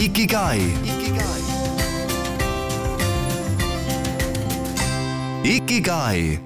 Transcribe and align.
Ikigai. 0.00 0.60
Ikigai. 5.44 6.40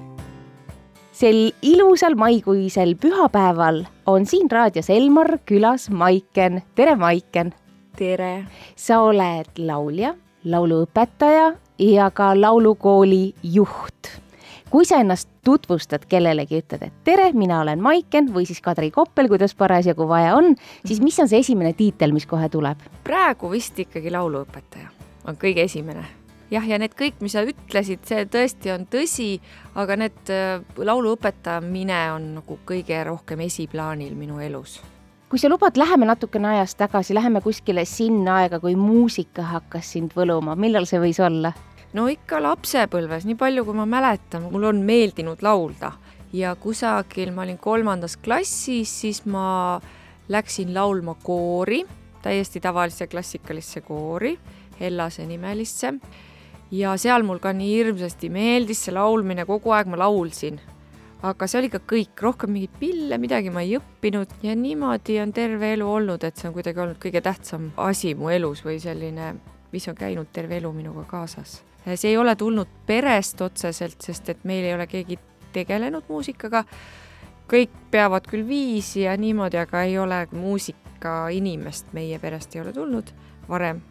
sel 1.11 1.37
ilusal 1.63 2.17
maikuisel 2.19 2.97
pühapäeval 2.99 3.85
on 4.11 4.25
siin 4.25 4.51
raadios 4.51 4.89
Elmar 4.89 5.39
külas 5.45 5.87
Maiken. 5.89 6.63
tere, 6.75 6.95
Maiken! 6.95 7.53
tere! 7.95 8.43
sa 8.75 8.99
oled 9.07 9.47
laulja, 9.57 10.11
lauluõpetaja 10.43 11.53
ja 11.79 12.11
ka 12.11 12.33
laulukooli 12.35 13.35
juht. 13.43 14.24
Kui 14.69 14.85
sa 14.85 14.99
ennast 15.03 15.29
tutvustad 15.45 16.05
kellelegi, 16.09 16.59
ütled, 16.63 16.83
et 16.87 16.99
tere, 17.07 17.29
mina 17.37 17.61
olen 17.61 17.81
Maiken 17.83 18.31
või 18.33 18.47
siis 18.49 18.61
Kadri 18.65 18.91
Koppel, 18.91 19.29
kuidas 19.31 19.55
parasjagu 19.57 20.07
vaja 20.09 20.35
on, 20.37 20.55
siis 20.85 21.01
mis 21.03 21.19
on 21.21 21.29
see 21.31 21.41
esimene 21.43 21.73
tiitel, 21.77 22.15
mis 22.15 22.27
kohe 22.29 22.49
tuleb? 22.49 22.81
praegu 23.05 23.51
vist 23.51 23.79
ikkagi 23.79 24.13
lauluõpetaja 24.13 24.89
on 25.29 25.37
kõige 25.41 25.65
esimene. 25.65 26.05
jah, 26.51 26.65
ja 26.67 26.79
need 26.81 26.97
kõik, 26.97 27.21
mis 27.21 27.37
sa 27.37 27.45
ütlesid, 27.45 28.03
see 28.07 28.25
tõesti 28.31 28.73
on 28.73 28.87
tõsi, 28.89 29.29
aga 29.75 29.99
need 30.01 30.33
äh, 30.33 30.59
lauluõpetamine 30.77 32.01
on 32.15 32.33
nagu 32.39 32.59
kõige 32.65 33.03
rohkem 33.07 33.45
esiplaanil 33.47 34.17
minu 34.17 34.41
elus 34.41 34.81
kui 35.29 35.41
sa 35.41 35.49
lubad, 35.49 35.75
läheme 35.75 36.05
natukene 36.05 36.47
ajas 36.53 36.77
tagasi, 36.79 37.15
läheme 37.17 37.41
kuskile 37.41 37.83
sinna 37.89 38.37
aega, 38.43 38.59
kui 38.61 38.75
muusika 38.79 39.43
hakkas 39.49 39.89
sind 39.95 40.13
võluma, 40.15 40.53
millal 40.55 40.85
see 40.87 41.01
võis 41.01 41.19
olla? 41.19 41.51
No 41.95 42.09
ikka 42.11 42.41
lapsepõlves, 42.43 43.23
nii 43.27 43.37
palju 43.39 43.63
kui 43.67 43.77
ma 43.77 43.85
mäletan, 43.87 44.49
mul 44.51 44.67
on 44.67 44.81
meeldinud 44.85 45.43
laulda 45.45 45.93
ja 46.35 46.51
kusagil 46.59 47.31
ma 47.31 47.45
olin 47.45 47.59
kolmandas 47.61 48.17
klassis, 48.19 48.91
siis 49.01 49.23
ma 49.25 49.79
läksin 50.31 50.73
laulma 50.75 51.15
koori, 51.23 51.83
täiesti 52.25 52.59
tavalisse 52.59 53.07
klassikalisse 53.07 53.81
koori, 53.85 54.37
Hellase 54.79 55.23
nimelisse. 55.25 55.93
ja 56.71 56.97
seal 56.97 57.23
mul 57.23 57.37
ka 57.39 57.53
nii 57.53 57.75
hirmsasti 57.77 58.29
meeldis 58.29 58.81
see 58.85 58.93
laulmine, 58.93 59.45
kogu 59.45 59.71
aeg 59.71 59.87
ma 59.87 59.97
laulsin. 60.01 60.59
aga 61.23 61.47
see 61.47 61.59
oli 61.61 61.69
ka 61.69 61.79
kõik, 61.79 62.21
rohkem 62.21 62.51
mingeid 62.51 62.73
pille, 62.79 63.17
midagi 63.17 63.49
ma 63.49 63.63
ei 63.63 63.77
õppinud 63.77 64.35
ja 64.43 64.55
niimoodi 64.55 65.21
on 65.21 65.31
terve 65.33 65.71
elu 65.73 65.87
olnud, 65.87 66.23
et 66.23 66.35
see 66.35 66.49
on 66.49 66.57
kuidagi 66.57 66.79
olnud 66.79 66.99
kõige 66.99 67.21
tähtsam 67.21 67.71
asi 67.77 68.13
mu 68.15 68.29
elus 68.29 68.65
või 68.65 68.81
selline, 68.83 69.35
mis 69.71 69.87
on 69.87 69.95
käinud 69.95 70.27
terve 70.33 70.59
elu 70.59 70.73
minuga 70.75 71.07
kaasas 71.07 71.61
see 71.93 72.09
ei 72.09 72.17
ole 72.17 72.35
tulnud 72.35 72.67
perest 72.85 73.41
otseselt, 73.41 74.01
sest 74.01 74.29
et 74.29 74.43
meil 74.43 74.65
ei 74.65 74.73
ole 74.73 74.87
keegi 74.87 75.19
tegelenud 75.53 76.09
muusikaga. 76.09 76.65
kõik 77.45 77.69
peavad 77.91 78.25
küll 78.25 78.47
viisi 78.47 79.03
ja 79.03 79.17
niimoodi, 79.17 79.57
aga 79.57 79.83
ei 79.85 79.97
ole 80.01 80.27
muusikainimest 80.31 81.93
meie 81.93 82.19
perest 82.19 82.55
ei 82.55 82.61
ole 82.61 82.73
tulnud 82.73 83.11
varem. 83.49 83.81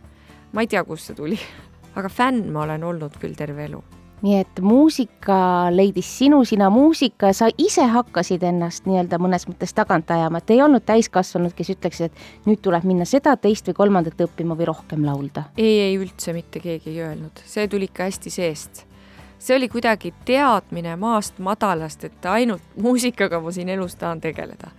ma 0.52 0.60
ei 0.60 0.66
tea, 0.66 0.84
kust 0.84 1.06
see 1.06 1.14
tuli, 1.16 1.38
aga 1.98 2.08
fänn 2.08 2.50
ma 2.52 2.62
olen 2.62 2.84
olnud 2.84 3.20
küll 3.20 3.34
terve 3.38 3.64
elu 3.64 3.84
nii 4.22 4.38
et 4.40 4.60
muusika 4.60 5.36
leidis 5.70 6.08
sinu, 6.18 6.44
sina 6.44 6.70
muusika, 6.70 7.32
sa 7.32 7.48
ise 7.58 7.84
hakkasid 7.92 8.42
ennast 8.46 8.86
nii-öelda 8.88 9.18
mõnes 9.20 9.46
mõttes 9.48 9.74
tagant 9.76 10.10
ajama, 10.10 10.40
et 10.40 10.54
ei 10.54 10.62
olnud 10.62 10.84
täiskasvanud, 10.86 11.54
kes 11.56 11.74
ütleksid, 11.74 12.10
et 12.10 12.48
nüüd 12.48 12.62
tuleb 12.64 12.86
minna 12.88 13.06
seda, 13.08 13.36
teist 13.36 13.68
või 13.68 13.78
kolmandat 13.82 14.24
õppima 14.26 14.56
või 14.58 14.70
rohkem 14.70 15.04
laulda? 15.06 15.48
ei, 15.56 15.80
ei 15.88 15.98
üldse 16.00 16.32
mitte 16.36 16.62
keegi 16.62 16.94
ei 16.94 17.04
öelnud, 17.04 17.44
see 17.44 17.68
tuli 17.68 17.90
ikka 17.90 18.08
hästi 18.08 18.32
seest. 18.32 18.84
see 19.38 19.56
oli 19.56 19.68
kuidagi 19.68 20.14
teadmine 20.24 20.96
maast 20.96 21.38
madalast, 21.38 22.04
et 22.04 22.26
ainult 22.26 22.76
muusikaga 22.80 23.40
ma 23.40 23.52
siin 23.52 23.68
elus 23.68 23.96
tahan 24.00 24.20
tegeleda. 24.20 24.70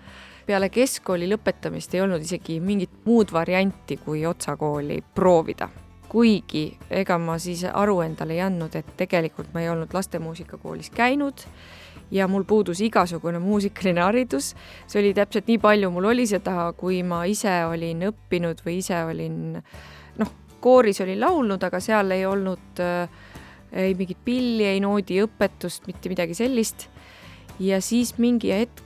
peale 0.45 0.69
keskkooli 0.69 1.29
lõpetamist 1.29 1.93
ei 1.93 2.01
olnud 2.01 2.21
isegi 2.21 2.59
mingit 2.59 3.01
muud 3.05 3.33
varianti, 3.33 3.97
kui 3.97 4.25
Otsa 4.25 4.57
kooli 4.57 5.03
proovida 5.15 5.69
kuigi 6.15 6.69
ega 6.95 7.17
ma 7.19 7.35
siis 7.41 7.65
aru 7.67 7.99
endale 8.05 8.37
ei 8.37 8.45
andnud, 8.45 8.75
et 8.79 8.93
tegelikult 8.95 9.51
ma 9.53 9.65
ei 9.65 9.67
olnud 9.73 9.91
lastemuusikakoolis 9.91 10.93
käinud 10.95 11.43
ja 12.15 12.27
mul 12.31 12.45
puudus 12.47 12.79
igasugune 12.85 13.41
muusikaline 13.43 13.99
haridus. 13.99 14.53
see 14.87 15.01
oli 15.01 15.13
täpselt 15.17 15.49
nii 15.51 15.59
palju, 15.59 15.91
mul 15.91 16.07
oli 16.13 16.27
seda, 16.29 16.71
kui 16.77 17.01
ma 17.03 17.25
ise 17.27 17.57
olin 17.67 18.07
õppinud 18.11 18.63
või 18.63 18.79
ise 18.79 19.03
olin 19.03 19.59
noh, 20.21 20.33
kooris 20.63 21.01
olin 21.03 21.19
laulnud, 21.19 21.63
aga 21.67 21.83
seal 21.83 22.15
ei 22.15 22.23
olnud 22.25 22.79
äh, 22.79 23.09
ei 23.75 23.95
mingit 23.97 24.21
pilli, 24.23 24.63
ei 24.69 24.79
noodiõpetust, 24.79 25.89
mitte 25.89 26.09
midagi 26.11 26.37
sellist 26.37 26.87
ja 27.59 27.79
siis 27.81 28.15
mingi 28.19 28.51
hetk, 28.51 28.81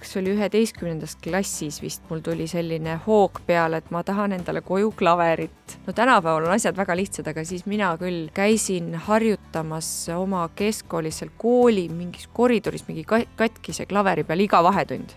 kas 0.00 0.14
oli 0.16 0.32
üheteistkümnendas 0.34 1.16
klassis 1.24 1.80
vist, 1.82 2.04
mul 2.08 2.22
tuli 2.24 2.46
selline 2.48 2.96
hoog 3.06 3.40
peale, 3.46 3.80
et 3.80 3.90
ma 3.94 4.02
tahan 4.04 4.32
endale 4.36 4.62
koju 4.64 4.92
klaverit. 4.96 5.76
no 5.86 5.92
tänapäeval 5.92 6.48
on 6.48 6.56
asjad 6.56 6.76
väga 6.76 6.96
lihtsad, 6.96 7.28
aga 7.28 7.44
siis 7.44 7.66
mina 7.66 7.94
küll 8.00 8.28
käisin 8.34 8.94
harjutamas 8.94 10.08
oma 10.16 10.48
keskkoolis 10.56 11.20
seal 11.20 11.32
kooli 11.36 11.88
mingis 11.88 12.28
koridoris 12.32 12.88
mingi 12.88 13.04
katkise 13.36 13.86
klaveri 13.86 14.24
peal 14.24 14.40
iga 14.40 14.62
vahetund. 14.62 15.16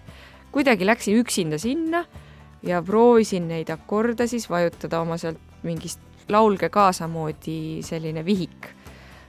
kuidagi 0.52 0.86
läksin 0.86 1.20
üksinda 1.24 1.58
sinna 1.58 2.06
ja 2.64 2.82
proovisin 2.82 3.48
neid 3.48 3.70
akorde 3.70 4.28
siis 4.28 4.50
vajutada 4.50 5.02
oma 5.02 5.18
sealt 5.18 5.40
mingist 5.64 6.00
laulge 6.30 6.70
kaasa 6.70 7.08
moodi 7.08 7.80
selline 7.84 8.26
vihik 8.26 8.77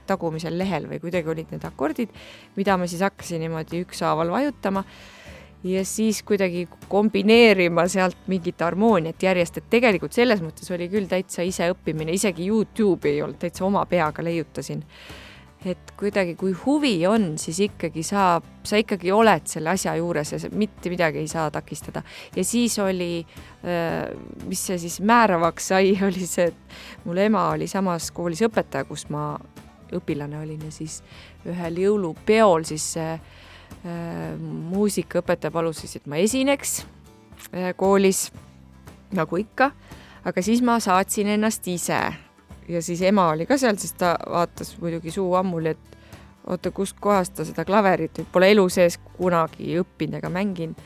tagumisel 0.09 0.57
lehel 0.57 0.89
või 0.89 0.99
kuidagi 1.05 1.31
olid 1.31 1.53
need 1.53 1.69
akordid, 1.69 2.11
mida 2.57 2.77
ma 2.77 2.89
siis 2.89 3.05
hakkasin 3.05 3.45
niimoodi 3.45 3.85
ükshaaval 3.85 4.33
vajutama 4.33 4.83
ja 5.63 5.85
siis 5.85 6.23
kuidagi 6.23 6.67
kombineerima 6.87 7.87
sealt 7.87 8.27
mingit 8.27 8.61
harmooniat 8.61 9.23
järjest, 9.23 9.59
et 9.59 9.71
tegelikult 9.71 10.15
selles 10.15 10.43
mõttes 10.43 10.69
oli 10.71 10.87
küll 10.91 11.09
täitsa 11.09 11.43
iseõppimine, 11.47 12.15
isegi 12.15 12.47
Youtube'i 12.47 13.17
ei 13.17 13.25
olnud, 13.25 13.39
täitsa 13.41 13.65
oma 13.67 13.85
peaga 13.89 14.23
leiutasin. 14.23 14.83
et 15.65 15.91
kuidagi, 15.99 16.37
kui 16.39 16.53
huvi 16.55 17.07
on, 17.07 17.33
siis 17.37 17.57
ikkagi 17.59 17.99
saab, 18.03 18.45
sa 18.63 18.77
ikkagi 18.79 19.11
oled 19.11 19.43
selle 19.43 19.73
asja 19.73 19.91
juures 19.99 20.31
ja 20.31 20.37
mitte 20.55 20.89
midagi 20.89 21.19
ei 21.19 21.27
saa 21.27 21.51
takistada. 21.51 22.01
ja 22.35 22.43
siis 22.43 22.79
oli, 22.79 23.25
mis 24.47 24.65
see 24.65 24.77
siis 24.77 25.01
määravaks 25.01 25.67
sai, 25.67 25.97
oli 26.07 26.25
see, 26.25 26.47
et 26.47 27.05
mul 27.05 27.17
ema 27.17 27.49
oli 27.49 27.67
samas 27.67 28.11
koolis 28.11 28.41
õpetaja, 28.47 28.87
kus 28.87 29.09
ma 29.09 29.33
õpilane 29.95 30.39
olin 30.41 30.61
ja 30.67 30.71
siis 30.73 30.99
ühel 31.47 31.81
jõulupeol 31.83 32.65
siis 32.67 32.91
äh, 32.97 33.19
muusikaõpetaja 34.39 35.51
palus 35.53 35.83
siis, 35.83 35.97
et 35.99 36.07
ma 36.09 36.19
esineks 36.21 36.81
äh, 37.53 37.71
koolis 37.77 38.29
nagu 39.15 39.39
ikka, 39.41 39.71
aga 40.27 40.41
siis 40.45 40.61
ma 40.65 40.79
saatsin 40.83 41.31
ennast 41.35 41.67
ise. 41.67 41.99
Ja 42.69 42.81
siis 42.85 43.01
ema 43.01 43.31
oli 43.33 43.47
ka 43.49 43.57
seal, 43.57 43.79
siis 43.81 43.95
ta 43.97 44.13
vaatas 44.29 44.75
muidugi 44.81 45.11
suu 45.11 45.31
ammuli, 45.39 45.73
et 45.73 45.97
oota, 46.49 46.71
kustkohast 46.71 47.33
ta 47.39 47.45
seda 47.45 47.65
klaverit, 47.65 48.19
et 48.21 48.29
pole 48.31 48.51
elu 48.53 48.65
sees 48.69 48.99
kunagi 49.17 49.79
õppinud 49.81 50.19
ega 50.19 50.29
mänginud. 50.33 50.83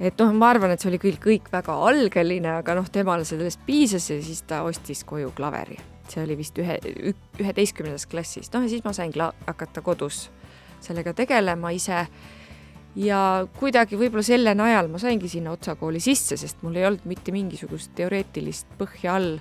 et 0.00 0.18
noh, 0.18 0.32
ma 0.34 0.50
arvan, 0.54 0.70
et 0.70 0.80
see 0.82 0.90
oli 0.90 0.98
küll 1.02 1.18
kõik 1.22 1.50
väga 1.52 1.74
algeline, 1.90 2.50
aga 2.60 2.74
noh, 2.78 2.90
temale 2.90 3.26
sellest 3.26 3.60
piisas 3.66 4.10
ja 4.10 4.18
siis 4.22 4.42
ta 4.46 4.62
ostis 4.66 5.04
koju 5.06 5.32
klaveri 5.34 5.78
see 6.10 6.24
oli 6.24 6.36
vist 6.38 6.58
ühe, 6.58 6.78
üheteistkümnendas 7.40 8.08
klassis, 8.10 8.50
noh 8.54 8.64
ja 8.66 8.72
siis 8.72 8.84
ma 8.84 8.94
sain 8.96 9.12
hakata 9.46 9.82
kodus 9.84 10.28
sellega 10.84 11.14
tegelema 11.16 11.70
ise. 11.74 12.06
ja 12.98 13.46
kuidagi 13.58 13.98
võib-olla 14.00 14.24
selle 14.26 14.54
najal 14.58 14.88
ma 14.90 14.98
saingi 14.98 15.28
sinna 15.30 15.52
Otsa 15.54 15.76
kooli 15.78 16.00
sisse, 16.02 16.38
sest 16.40 16.62
mul 16.62 16.78
ei 16.78 16.86
olnud 16.88 17.04
mitte 17.06 17.32
mingisugust 17.34 17.92
teoreetilist 17.98 18.72
põhja 18.78 19.14
all 19.18 19.36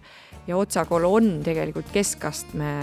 ja 0.48 0.58
Otsa 0.58 0.86
kool 0.86 1.08
on 1.08 1.32
tegelikult 1.46 1.90
keskastme 1.94 2.74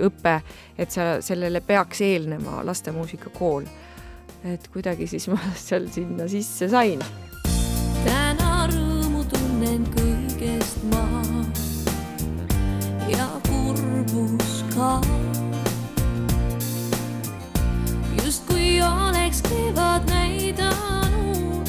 õpe, 0.00 0.36
et 0.78 0.94
sa, 0.94 1.18
sellele 1.24 1.60
peaks 1.60 2.00
eelnema 2.06 2.64
lastemuusikakool. 2.66 3.66
et 4.44 4.68
kuidagi 4.72 5.06
siis 5.06 5.28
ma 5.28 5.40
seal 5.66 5.90
sinna 5.92 6.28
sisse 6.28 6.68
sain. 6.68 7.02
täna 8.04 8.66
rõõmu 8.70 9.26
tunnen 9.28 9.84
kõigest 9.96 10.86
ma 10.92 11.39
ja 13.10 13.28
kurbus 13.48 14.64
ka. 14.74 15.00
justkui 18.24 18.82
oleks 18.82 19.42
kevad 19.42 20.06
näidanud 20.10 21.68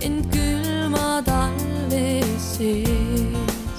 end 0.00 0.26
külma 0.34 1.22
talve 1.26 2.22
sees. 2.38 3.78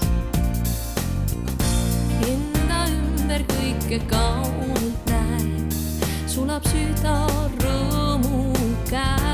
Enda 2.24 2.80
ümber 2.88 3.44
kõike 3.52 4.00
kaunit 4.08 5.12
näed, 5.12 5.78
sulab 6.26 6.64
süda 6.72 7.20
rõõmu 7.60 8.50
käes. 8.88 9.33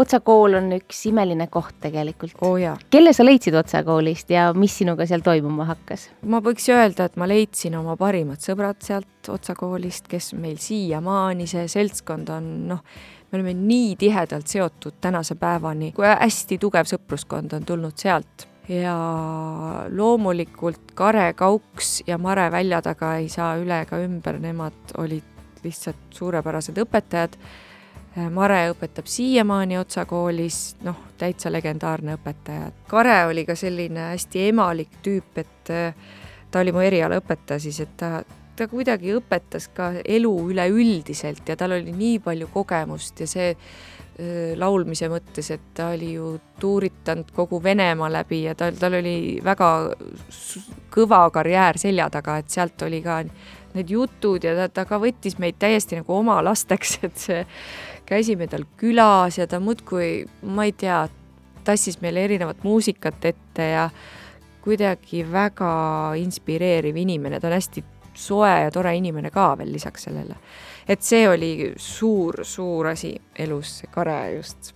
Otsa 0.00 0.20
kool 0.24 0.56
on 0.58 0.72
üks 0.76 1.02
imeline 1.10 1.46
koht 1.52 1.76
tegelikult. 1.84 2.34
jaa, 2.60 2.76
kelle 2.90 3.12
sa 3.16 3.26
leidsid 3.26 3.56
Otsa 3.58 3.82
koolist 3.86 4.30
ja 4.32 4.50
mis 4.56 4.76
sinuga 4.80 5.06
seal 5.06 5.24
toimuma 5.26 5.68
hakkas? 5.70 6.08
ma 6.22 6.42
võiks 6.44 6.68
öelda, 6.72 7.08
et 7.10 7.16
ma 7.20 7.28
leidsin 7.30 7.76
oma 7.78 7.96
parimad 8.00 8.42
sõbrad 8.44 8.80
sealt 8.84 9.30
Otsa 9.30 9.54
koolist, 9.58 10.08
kes 10.10 10.32
meil 10.40 10.58
siiamaani, 10.62 11.48
see 11.50 11.66
seltskond 11.70 12.30
on 12.34 12.52
noh, 12.70 12.84
me 13.30 13.38
oleme 13.38 13.54
nii 13.54 13.96
tihedalt 14.00 14.50
seotud 14.50 15.00
tänase 15.00 15.36
päevani, 15.40 15.92
kui 15.96 16.08
hästi 16.08 16.58
tugev 16.60 16.88
sõpruskond 16.90 17.58
on 17.58 17.66
tulnud 17.68 17.98
sealt 18.00 18.50
ja 18.70 18.94
loomulikult 19.90 20.94
Kare 20.94 21.32
Kauks 21.32 22.02
ja 22.06 22.18
Mare 22.18 22.50
välja 22.52 22.82
taga 22.82 23.16
ei 23.18 23.28
saa 23.28 23.56
üle 23.58 23.82
ega 23.82 23.98
ümber, 24.02 24.38
nemad 24.42 24.94
olid 24.98 25.26
lihtsalt 25.64 26.14
suurepärased 26.14 26.78
õpetajad. 26.80 27.36
Mare 28.30 28.64
õpetab 28.72 29.08
siiamaani 29.08 29.78
Otsa 29.80 30.04
koolis, 30.08 30.76
noh, 30.84 30.98
täitsa 31.18 31.52
legendaarne 31.52 32.16
õpetaja. 32.18 32.70
Kare 32.90 33.24
oli 33.30 33.46
ka 33.48 33.56
selline 33.58 34.10
hästi 34.12 34.48
emalik 34.50 35.00
tüüp, 35.04 35.38
et 35.40 35.72
äh, 35.74 35.94
ta 36.50 36.60
oli 36.64 36.74
mu 36.74 36.82
erialaõpetaja 36.84 37.62
siis, 37.62 37.80
et 37.84 37.94
ta, 38.00 38.20
ta 38.56 38.68
kuidagi 38.70 39.14
õpetas 39.16 39.70
ka 39.74 39.92
elu 40.04 40.32
üleüldiselt 40.50 41.48
ja 41.48 41.56
tal 41.56 41.78
oli 41.78 41.94
nii 41.96 42.18
palju 42.24 42.50
kogemust 42.52 43.22
ja 43.22 43.28
see 43.30 43.52
öö, 43.54 44.56
laulmise 44.58 45.08
mõttes, 45.12 45.52
et 45.54 45.70
ta 45.74 45.92
oli 45.94 46.14
ju 46.16 46.34
tuuritanud 46.60 47.30
kogu 47.36 47.62
Venemaa 47.62 48.10
läbi 48.12 48.42
ja 48.48 48.56
tal, 48.58 48.74
tal 48.80 48.98
oli 49.00 49.38
väga 49.44 49.70
kõva 50.92 51.22
karjäär 51.32 51.78
selja 51.78 52.10
taga, 52.10 52.40
et 52.40 52.50
sealt 52.50 52.82
oli 52.82 53.02
ka 53.04 53.22
need 53.74 53.90
jutud 53.90 54.44
ja 54.44 54.56
ta, 54.58 54.68
ta 54.80 54.84
ka 54.88 54.98
võttis 55.02 55.38
meid 55.38 55.60
täiesti 55.62 56.00
nagu 56.00 56.14
oma 56.18 56.40
lasteks, 56.44 56.98
et 57.06 57.16
see, 57.22 57.44
käisime 58.10 58.48
tal 58.50 58.66
külas 58.80 59.38
ja 59.38 59.46
ta 59.46 59.60
muudkui, 59.62 60.26
ma 60.42 60.66
ei 60.66 60.74
tea, 60.76 61.04
tassis 61.64 62.00
meile 62.02 62.24
erinevat 62.26 62.64
muusikat 62.64 63.24
ette 63.30 63.70
ja 63.70 63.88
kuidagi 64.64 65.22
väga 65.32 65.70
inspireeriv 66.20 66.96
inimene, 67.00 67.40
ta 67.40 67.48
on 67.48 67.56
hästi 67.56 67.84
soe 68.14 68.50
ja 68.64 68.70
tore 68.74 68.92
inimene 68.96 69.30
ka 69.32 69.54
veel 69.58 69.72
lisaks 69.72 70.08
sellele. 70.08 70.36
et 70.88 71.02
see 71.06 71.28
oli 71.28 71.72
suur-suur 71.76 72.86
asi 72.90 73.14
elus, 73.38 73.78
see 73.80 73.90
Kare 73.90 74.34
just. 74.34 74.74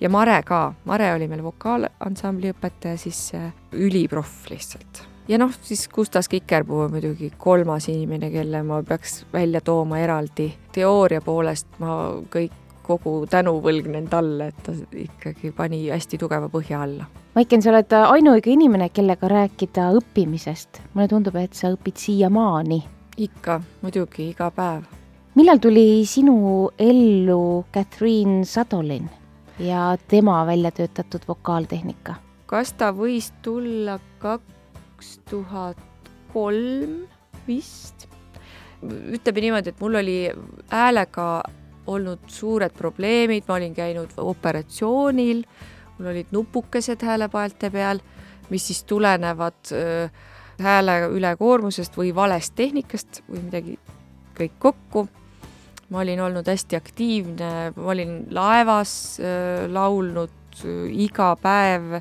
ja 0.00 0.08
Mare 0.10 0.42
ka, 0.42 0.74
Mare 0.84 1.12
oli 1.14 1.28
meil 1.28 1.42
vokaalansambli 1.44 2.50
õpetaja, 2.52 2.96
siis 2.98 3.30
äh, 3.34 3.52
üliproff 3.72 4.50
lihtsalt. 4.50 5.15
Ja 5.28 5.38
noh, 5.38 5.52
siis 5.62 5.88
Gustav 5.88 6.22
Kikerpuu 6.30 6.80
on 6.86 6.90
muidugi 6.90 7.32
kolmas 7.38 7.88
inimene, 7.88 8.30
kelle 8.30 8.62
ma 8.62 8.82
peaks 8.82 9.24
välja 9.32 9.60
tooma 9.60 9.98
eraldi. 9.98 10.52
teooria 10.72 11.20
poolest 11.20 11.66
ma 11.78 11.98
kõik, 12.30 12.52
kogu 12.86 13.26
tänu 13.30 13.58
võlgnen 13.62 14.08
talle, 14.08 14.52
et 14.52 14.58
ta 14.62 14.72
ikkagi 14.94 15.50
pani 15.52 15.88
hästi 15.90 16.18
tugeva 16.18 16.48
põhja 16.48 16.82
alla 16.86 17.06
Maiken, 17.36 17.60
sa 17.60 17.68
oled 17.68 17.90
ainuõige 17.92 18.48
inimene, 18.48 18.86
kellega 18.88 19.28
rääkida 19.28 19.90
õppimisest. 19.98 20.78
mulle 20.94 21.08
tundub, 21.10 21.34
et 21.36 21.52
sa 21.52 21.68
õpid 21.74 21.98
siiamaani. 22.00 22.84
ikka, 23.16 23.60
muidugi 23.82 24.30
iga 24.30 24.50
päev. 24.50 24.84
millal 25.34 25.58
tuli 25.58 26.06
sinu 26.06 26.70
ellu 26.78 27.64
Catherine 27.74 28.44
Sadolin 28.44 29.10
ja 29.58 29.96
tema 30.08 30.46
välja 30.46 30.70
töötatud 30.70 31.28
vokaaltehnika? 31.28 32.14
kas 32.46 32.72
ta 32.72 32.92
võis 32.92 33.32
tulla 33.42 33.98
kaks 34.18 34.55
tuhat 35.30 35.78
kolm 36.32 37.06
vist? 37.46 38.08
ütleme 38.86 39.40
niimoodi, 39.40 39.72
et 39.72 39.80
mul 39.80 39.96
oli 39.98 40.18
häälega 40.70 41.26
olnud 41.86 42.26
suured 42.30 42.74
probleemid, 42.76 43.46
ma 43.48 43.56
olin 43.56 43.74
käinud 43.74 44.12
operatsioonil, 44.20 45.42
mul 45.98 46.10
olid 46.12 46.32
nupukesed 46.34 47.02
häälepaelte 47.02 47.70
peal, 47.72 48.02
mis 48.50 48.66
siis 48.66 48.84
tulenevad 48.84 49.72
öö, 49.72 50.08
hääle 50.62 50.98
ülekoormusest 51.12 51.96
või 51.98 52.14
valest 52.14 52.54
tehnikast 52.56 53.22
või 53.30 53.42
midagi 53.48 53.78
kõik 54.36 54.58
kokku. 54.58 55.08
ma 55.90 56.00
olin 56.02 56.20
olnud 56.20 56.46
hästi 56.46 56.76
aktiivne, 56.76 57.72
ma 57.76 57.90
olin 57.90 58.26
laevas 58.30 59.20
öö, 59.20 59.68
laulnud 59.72 60.64
öö, 60.64 60.88
iga 60.90 61.36
päev 61.42 62.00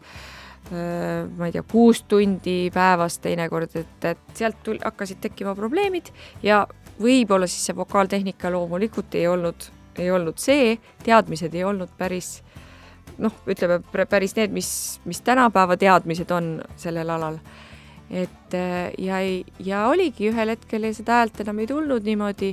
ma 0.72 1.46
ei 1.46 1.54
tea, 1.54 1.62
kuus 1.70 2.04
tundi 2.10 2.72
päevas 2.74 3.20
teinekord, 3.22 3.76
et, 3.78 4.08
et 4.10 4.24
sealt 4.34 4.64
tul-, 4.66 4.82
hakkasid 4.82 5.20
tekkima 5.22 5.54
probleemid 5.56 6.10
ja 6.44 6.64
võib-olla 7.02 7.48
siis 7.50 7.68
see 7.70 7.76
vokaaltehnika 7.78 8.50
loomulikult 8.54 9.16
ei 9.20 9.28
olnud, 9.28 9.68
ei 10.00 10.10
olnud 10.12 10.40
see, 10.42 10.78
teadmised 11.04 11.54
ei 11.54 11.64
olnud 11.68 11.92
päris 12.00 12.40
noh, 13.22 13.36
ütleme 13.48 13.80
päris 14.10 14.36
need, 14.36 14.54
mis, 14.56 14.70
mis 15.06 15.22
tänapäeva 15.26 15.78
teadmised 15.80 16.32
on 16.36 16.58
sellel 16.80 17.10
alal. 17.10 17.38
et 18.10 18.54
äh, 18.54 18.92
ja, 19.02 19.20
ei- 19.20 19.46
ja 19.60 19.88
oligi 19.90 20.30
ühel 20.30 20.52
hetkel 20.54 20.86
seda 20.94 21.22
häält 21.22 21.40
enam 21.42 21.60
ei 21.60 21.68
tulnud 21.68 22.06
niimoodi 22.06 22.52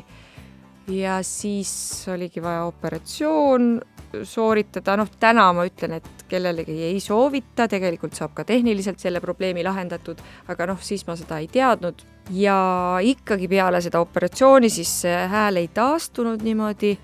ja 0.89 1.19
siis 1.23 2.09
oligi 2.09 2.43
vaja 2.43 2.65
operatsioon 2.65 3.83
sooritada, 4.29 4.97
noh 5.01 5.11
täna 5.21 5.49
ma 5.57 5.67
ütlen, 5.69 5.99
et 5.99 6.25
kellelegi 6.29 6.79
ei 6.89 7.01
soovita, 7.01 7.69
tegelikult 7.71 8.17
saab 8.17 8.35
ka 8.37 8.45
tehniliselt 8.49 9.03
selle 9.03 9.21
probleemi 9.21 9.65
lahendatud, 9.65 10.21
aga 10.53 10.69
noh, 10.73 10.81
siis 10.81 11.07
ma 11.09 11.17
seda 11.19 11.41
ei 11.43 11.49
teadnud. 11.53 12.05
Ja 12.33 12.57
ikkagi 13.03 13.49
peale 13.51 13.81
seda 13.83 14.01
operatsiooni 14.05 14.71
siis 14.71 15.03
hääl 15.07 15.59
ei 15.61 15.69
taastunud 15.75 16.45
niimoodi, 16.47 16.95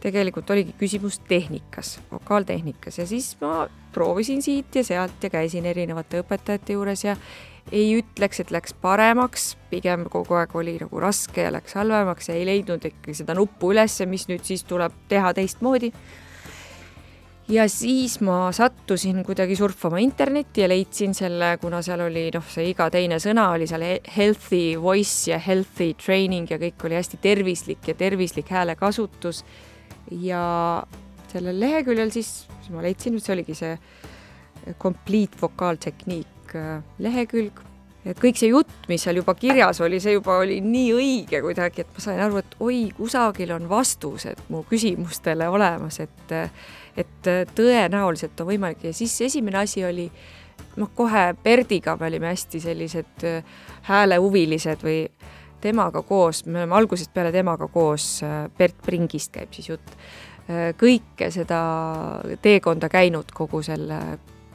tegelikult 0.00 0.50
oligi 0.50 0.74
küsimus 0.78 1.18
tehnikas, 1.28 1.98
vokaaltehnikas. 2.12 2.98
Ja 2.98 3.06
siis 3.06 3.34
ma 3.40 3.68
proovisin 3.92 4.42
siit 4.42 4.74
ja 4.74 4.84
sealt 4.84 5.22
ja 5.22 5.30
käisin 5.30 5.66
erinevate 5.66 6.22
õpetajate 6.22 6.78
juures 6.78 7.04
ja 7.04 7.16
ei 7.72 7.92
ütleks, 7.98 8.40
et 8.42 8.50
läks 8.50 8.74
paremaks, 8.82 9.54
pigem 9.70 10.06
kogu 10.10 10.38
aeg 10.38 10.54
oli 10.56 10.76
nagu 10.80 11.02
raske 11.02 11.44
ja 11.44 11.52
läks 11.54 11.76
halvemaks. 11.78 12.30
Ja 12.30 12.38
ei 12.38 12.46
leidnud 12.48 12.84
ikkagi 12.86 13.14
seda 13.20 13.36
nuppu 13.38 13.74
ülesse, 13.74 14.06
mis 14.10 14.26
nüüd 14.30 14.46
siis 14.46 14.64
tuleb 14.66 14.94
teha 15.10 15.34
teistmoodi. 15.36 15.92
Ja 17.50 17.66
siis 17.70 18.18
ma 18.24 18.50
sattusin 18.54 19.24
kuidagi 19.26 19.56
surfama 19.58 19.98
internetti 20.02 20.62
ja 20.62 20.68
leidsin 20.70 21.14
selle, 21.14 21.56
kuna 21.62 21.80
seal 21.82 22.04
oli 22.06 22.28
noh, 22.34 22.46
see 22.50 22.68
iga 22.70 22.86
teine 22.92 23.18
sõna 23.22 23.48
oli 23.56 23.66
seal 23.70 23.84
he- 23.86 24.02
healthy 24.16 24.76
voice 24.82 25.30
ja 25.30 25.38
healthy 25.42 25.92
training 25.98 26.50
ja 26.50 26.60
kõik 26.62 26.86
oli 26.86 26.98
hästi 26.98 27.20
tervislik 27.22 27.88
ja 27.90 27.94
tervislik 27.94 28.50
häälekasutus. 28.54 29.44
ja 30.10 30.82
sellel 31.30 31.60
leheküljel 31.60 32.10
siis, 32.10 32.46
siis 32.60 32.70
ma 32.74 32.82
leidsin, 32.82 33.18
see 33.20 33.34
oligi 33.34 33.54
see 33.54 33.76
complete 34.82 35.38
vokaaltehniik 35.42 36.54
äh, 36.58 36.82
lehekülg 36.98 37.60
ja 38.04 38.14
kõik 38.16 38.38
see 38.40 38.50
jutt, 38.50 38.72
mis 38.88 39.02
seal 39.04 39.20
juba 39.20 39.34
kirjas 39.38 39.80
oli, 39.84 40.00
see 40.00 40.16
juba 40.16 40.38
oli 40.40 40.60
nii 40.64 40.92
õige 40.96 41.42
kuidagi, 41.44 41.84
et 41.84 41.96
ma 41.96 42.04
sain 42.04 42.20
aru, 42.24 42.40
et 42.40 42.54
oi, 42.64 42.82
kusagil 42.96 43.52
on 43.56 43.68
vastused 43.70 44.44
mu 44.48 44.64
küsimustele 44.68 45.48
olemas, 45.48 46.00
et 46.00 46.36
et 47.00 47.28
tõenäoliselt 47.54 48.40
on 48.42 48.48
võimalik. 48.48 48.82
Ja 48.84 48.92
siis 48.92 49.14
esimene 49.22 49.60
asi 49.62 49.84
oli 49.86 50.08
noh, 50.76 50.90
kohe 50.94 51.30
Berdiga 51.44 51.94
me 52.00 52.08
olime 52.10 52.32
hästi 52.32 52.60
sellised 52.60 53.24
äh, 53.28 53.44
häälehuvilised 53.88 54.82
või 54.84 55.04
temaga 55.60 56.02
koos, 56.02 56.44
me 56.46 56.58
oleme 56.58 56.76
algusest 56.76 57.12
peale 57.14 57.32
temaga 57.32 57.68
koos, 57.68 58.22
Bert 58.58 58.78
Pringist 58.82 59.32
käib 59.34 59.52
siis 59.52 59.68
jutt, 59.68 59.90
kõike 60.80 61.28
seda 61.30 61.60
teekonda 62.42 62.88
käinud, 62.88 63.28
kogu 63.36 63.60
selle 63.62 63.98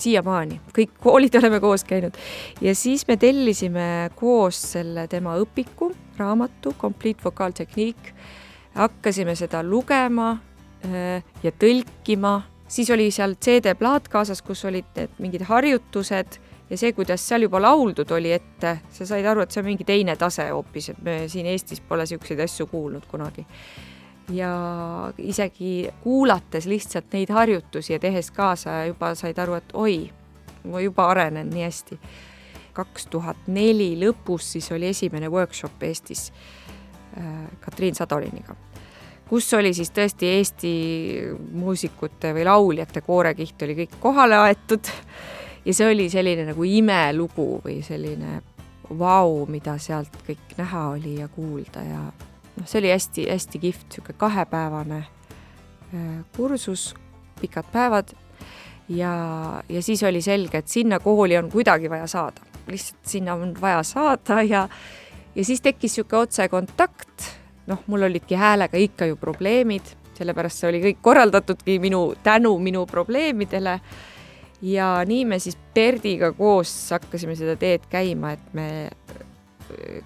siiamaani, 0.01 0.59
kõik 0.75 0.95
koolid 1.03 1.35
oleme 1.41 1.59
koos 1.63 1.85
käinud. 1.87 2.17
Ja 2.61 2.75
siis 2.75 3.07
me 3.07 3.17
tellisime 3.21 4.09
koos 4.15 4.61
selle 4.75 5.07
tema 5.11 5.35
õpiku, 5.41 5.91
raamatu 6.17 6.75
Complete 6.79 7.23
Vocal 7.25 7.55
Technique, 7.55 8.15
hakkasime 8.75 9.35
seda 9.35 9.63
lugema 9.63 10.33
äh, 10.85 11.23
ja 11.43 11.51
tõlkima, 11.51 12.39
siis 12.67 12.89
oli 12.91 13.11
seal 13.11 13.37
CD-plaat 13.39 14.09
kaasas, 14.11 14.41
kus 14.45 14.65
olid 14.65 14.89
need 14.97 15.21
mingid 15.23 15.47
harjutused 15.49 16.39
ja 16.69 16.77
see, 16.77 16.93
kuidas 16.97 17.23
seal 17.27 17.45
juba 17.45 17.61
lauldud 17.61 18.11
oli 18.15 18.31
ette, 18.35 18.79
sa 18.91 19.07
said 19.07 19.25
aru, 19.29 19.45
et 19.45 19.53
see 19.53 19.61
on 19.61 19.69
mingi 19.69 19.85
teine 19.87 20.15
tase 20.19 20.47
hoopis, 20.49 20.91
et 20.93 21.03
me 21.05 21.17
siin 21.31 21.47
Eestis 21.49 21.81
pole 21.85 22.05
niisuguseid 22.05 22.41
asju 22.45 22.67
kuulnud 22.71 23.05
kunagi. 23.11 23.45
Ja 24.29 24.51
isegi 25.17 25.89
kuulates 26.03 26.65
lihtsalt 26.65 27.13
neid 27.13 27.29
harjutusi 27.29 27.93
ja 27.93 27.99
tehes 27.99 28.31
kaasa 28.31 28.85
juba 28.85 29.13
said 29.15 29.37
aru, 29.37 29.59
et 29.59 29.73
oi, 29.73 29.97
ma 30.69 30.81
juba 30.81 31.09
arenen 31.13 31.49
nii 31.49 31.63
hästi. 31.63 31.99
kaks 32.75 33.05
tuhat 33.07 33.47
neli 33.47 33.93
lõpus 33.95 34.51
siis 34.51 34.71
oli 34.71 34.89
esimene 34.91 35.29
workshop 35.31 35.83
Eestis 35.83 36.33
äh, 37.17 37.45
Katriin 37.59 37.95
Sadoliniga 37.95 38.55
kus 39.29 39.53
oli 39.53 39.73
siis 39.73 39.91
tõesti 39.91 40.27
Eesti 40.37 40.73
muusikute 41.51 42.33
või 42.33 42.45
lauljate 42.45 43.01
koorekiht 43.01 43.61
oli 43.61 43.75
kõik 43.75 43.95
kohale 43.99 44.37
aetud 44.37 44.91
ja 45.65 45.73
see 45.73 45.87
oli 45.89 46.09
selline 46.09 46.45
nagu 46.51 46.63
imelugu 46.63 47.47
või 47.63 47.79
selline 47.85 48.41
vau, 48.99 49.45
mida 49.49 49.77
sealt 49.81 50.19
kõik 50.27 50.57
näha 50.59 50.87
oli 50.93 51.17
ja 51.19 51.27
kuulda 51.27 51.81
ja 51.83 52.01
noh, 52.57 52.67
see 52.67 52.79
oli 52.79 52.91
hästi-hästi 52.93 53.59
kihvt, 53.59 53.87
niisugune 53.89 54.17
kahepäevane 54.17 54.97
äh, 54.97 56.25
kursus, 56.37 56.93
pikad 57.41 57.65
päevad. 57.71 58.13
Ja, 58.89 59.63
ja 59.69 59.81
siis 59.81 60.03
oli 60.03 60.21
selge, 60.21 60.61
et 60.61 60.67
sinna 60.69 60.99
kooli 60.99 61.37
on 61.37 61.49
kuidagi 61.51 61.89
vaja 61.89 62.07
saada, 62.07 62.41
lihtsalt 62.67 63.07
sinna 63.09 63.33
on 63.33 63.55
vaja 63.61 63.83
saada 63.83 64.41
ja 64.45 64.67
ja 65.35 65.45
siis 65.45 65.61
tekkis 65.61 65.97
niisugune 65.97 66.21
otsekontakt. 66.21 67.31
Noh, 67.67 67.81
mul 67.87 68.05
olidki 68.05 68.37
häälega 68.37 68.77
ikka 68.77 69.07
ju 69.09 69.15
probleemid, 69.17 69.87
sellepärast 70.13 70.61
see 70.61 70.69
oli 70.69 70.81
kõik 70.83 70.99
korraldatudki 71.01 71.79
minu, 71.81 72.13
tänu 72.23 72.59
minu 72.59 72.85
probleemidele. 72.85 73.79
ja 74.61 75.03
nii 75.05 75.25
me 75.25 75.39
siis 75.39 75.57
Berdiga 75.73 76.31
koos 76.33 76.91
hakkasime 76.91 77.35
seda 77.35 77.55
teed 77.55 77.89
käima, 77.89 78.31
et 78.31 78.53
me 78.53 78.89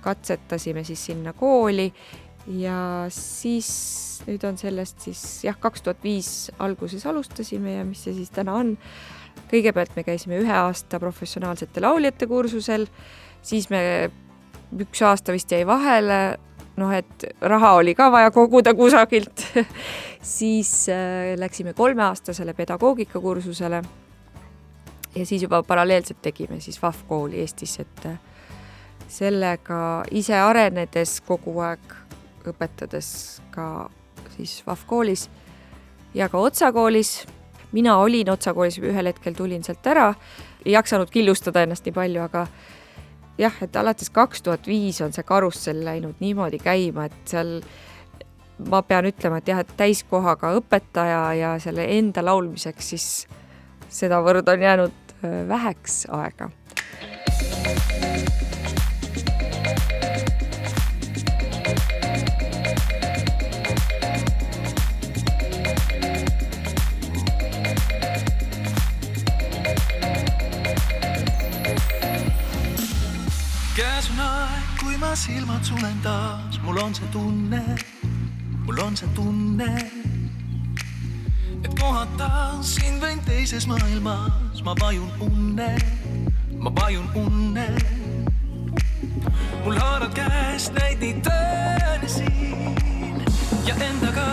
katsetasime 0.02 0.84
siis 0.84 1.06
sinna 1.06 1.34
kooli 1.34 1.94
ja 2.50 3.06
siis 3.14 3.70
nüüd 4.28 4.44
on 4.48 4.58
sellest 4.58 5.06
siis 5.06 5.22
jah, 5.46 5.58
kaks 5.60 5.84
tuhat 5.86 6.04
viis 6.04 6.50
alguses 6.60 7.06
alustasime 7.10 7.78
ja 7.80 7.86
mis 7.86 8.02
see 8.04 8.16
siis 8.18 8.34
täna 8.34 8.58
on. 8.60 8.76
kõigepealt 9.50 9.96
me 9.96 10.04
käisime 10.06 10.38
ühe 10.42 10.54
aasta 10.54 11.00
professionaalsete 11.02 11.82
lauljate 11.82 12.28
kursusel, 12.30 12.86
siis 13.42 13.70
me 13.70 13.82
üks 14.78 15.02
aasta 15.02 15.34
vist 15.34 15.52
jäi 15.52 15.66
vahele, 15.66 16.38
noh, 16.78 16.92
et 16.94 17.26
raha 17.42 17.74
oli 17.80 17.96
ka 17.98 18.10
vaja 18.12 18.32
koguda 18.32 18.74
kusagilt 18.78 19.46
siis 20.38 20.90
äh, 20.90 21.34
läksime 21.40 21.74
kolmeaastasele 21.74 22.54
pedagoogikakursusele. 22.54 23.82
ja 25.16 25.26
siis 25.26 25.42
juba 25.42 25.64
paralleelselt 25.64 26.22
tegime 26.22 26.60
siis 26.60 26.82
VAF 26.82 27.04
kooli 27.08 27.40
Eestis, 27.40 27.80
et 27.80 28.06
äh, 28.06 28.20
sellega 29.08 30.04
ise 30.12 30.38
arenedes 30.38 31.22
kogu 31.26 31.60
aeg, 31.66 31.96
õpetades 32.52 33.40
ka 33.54 33.90
siis 34.36 34.60
VAF 34.68 34.86
koolis 34.88 35.28
ja 36.14 36.30
ka 36.30 36.38
Otsa 36.38 36.72
koolis. 36.72 37.28
mina 37.72 37.98
olin 37.98 38.30
Otsa 38.30 38.54
koolis, 38.54 38.80
ühel 38.80 39.06
hetkel 39.06 39.34
tulin 39.38 39.64
sealt 39.64 39.88
ära, 39.88 40.14
ei 40.66 40.74
jaksanud 40.74 41.10
killustada 41.10 41.62
ennast 41.64 41.86
nii 41.86 41.94
palju, 41.94 42.22
aga 42.24 42.48
jah, 43.38 43.54
et 43.62 43.76
alates 43.76 44.10
kaks 44.10 44.42
tuhat 44.42 44.68
viis 44.68 45.02
on 45.02 45.14
see 45.14 45.24
karussell 45.24 45.84
läinud 45.86 46.20
niimoodi 46.20 46.60
käima, 46.60 47.06
et 47.06 47.20
seal 47.30 47.60
ma 48.70 48.82
pean 48.84 49.06
ütlema, 49.06 49.40
et 49.40 49.48
jah, 49.48 49.62
et 49.62 49.76
täiskohaga 49.78 50.54
õpetaja 50.60 51.22
ja 51.40 51.54
selle 51.64 51.86
enda 51.98 52.26
laulmiseks 52.26 52.90
siis 52.96 53.10
sedavõrd 53.90 54.50
on 54.50 54.66
jäänud 54.66 55.14
äh, 55.24 55.44
väheks 55.48 56.06
aega 56.12 56.50
ma 75.10 75.16
silmad 75.16 75.64
sulen 75.64 76.00
taas, 76.04 76.60
mul 76.62 76.78
on 76.78 76.94
see 76.94 77.08
tunne, 77.12 77.62
mul 78.66 78.80
on 78.80 78.96
see 78.96 79.08
tunne, 79.16 79.70
et 81.64 81.74
kohata 81.80 82.62
sind 82.62 83.02
võin 83.02 83.18
teises 83.26 83.66
maailmas, 83.68 84.62
ma 84.64 84.76
vajun 84.80 85.10
unne, 85.26 85.72
ma 86.62 86.70
vajun 86.78 87.10
unne. 87.16 87.66
mul 89.64 89.80
haarad 89.82 90.14
käest 90.14 90.78
näid 90.78 91.02
nii 91.02 91.16
tõene 91.26 92.08
siin 92.08 93.26
ja 93.66 93.76
endaga 93.90 94.28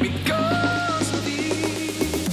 mind 0.00 0.24
kaasa 0.24 1.20
viib. 1.26 2.32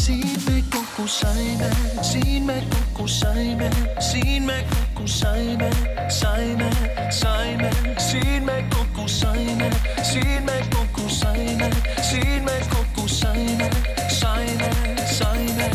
siin 0.00 0.40
me 0.46 0.62
kokku 0.72 1.08
saime, 1.08 1.70
siin 2.02 2.48
me 2.48 2.62
kokku 2.72 3.08
saime, 3.08 3.70
siin 4.00 4.48
me 4.48 4.62
kokku 4.72 5.08
saime, 5.08 5.70
saime, 6.14 6.70
saime, 7.10 7.70
siin 7.98 8.44
me 8.44 8.64
kokku 8.74 9.08
saime, 9.08 9.70
siin 10.02 10.44
me 10.44 10.58
kokku 10.74 11.08
saime, 11.08 11.70
siin 12.02 12.44
me 12.44 12.56
kokku 12.70 13.08
saime, 13.08 13.70
saime, 14.08 14.70
saime. 15.18 15.70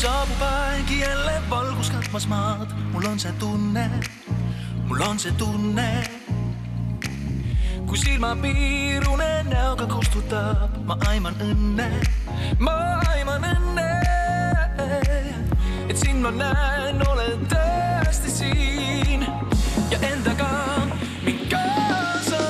saabub 0.00 0.42
aeg 0.48 0.90
jälle 0.90 1.38
valgus 1.50 1.90
katmas 1.90 2.26
maad, 2.28 2.74
mul 2.92 3.08
on 3.12 3.18
see 3.18 3.32
tunne, 3.38 3.86
mul 4.88 5.00
on 5.08 5.18
see 5.18 5.32
tunne. 5.38 5.88
Kui 7.86 7.98
silmapiirune 7.98 9.30
näoga 9.48 9.86
kustutab, 9.86 10.76
ma 10.84 10.98
aiman 11.08 11.40
õnne, 11.48 11.88
ma 12.58 12.76
aiman 13.14 13.48
õnne. 13.54 13.88
Et 15.88 15.96
sind 15.96 16.20
ma 16.20 16.30
näen, 16.34 17.00
olen 17.08 17.48
tõesti 17.48 17.93
siin. 18.30 19.26
Ja 19.90 19.98
endaga 20.12 20.48
mind 21.24 21.50
kaasa 21.50 22.40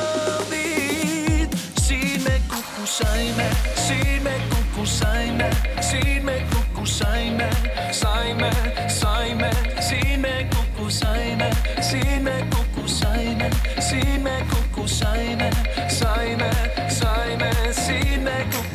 viid. 0.51 1.51
siin 1.77 2.23
me 2.23 2.41
kokku 2.49 2.87
saime, 2.87 3.49
siin 3.87 4.23
me 4.23 4.35
kokku 4.51 4.87
saime, 4.87 5.51
siin 5.81 6.25
me 6.25 6.47
kokku 6.55 6.87
saime, 6.87 7.51
saime, 7.93 8.51
saime, 8.89 9.51
siin 9.81 10.21
me 10.21 10.49
kokku 10.55 10.91
saime, 10.91 11.51
siin 11.81 12.23
me 12.23 12.47
kokku 12.51 12.89
saime, 12.89 13.51
siin 13.81 14.23
me 14.23 14.47
kokku 14.51 14.89
saime, 14.89 15.51
saime, 15.89 16.51
saime, 16.89 17.51
siin 17.73 18.21
me 18.23 18.47
kokku 18.53 18.74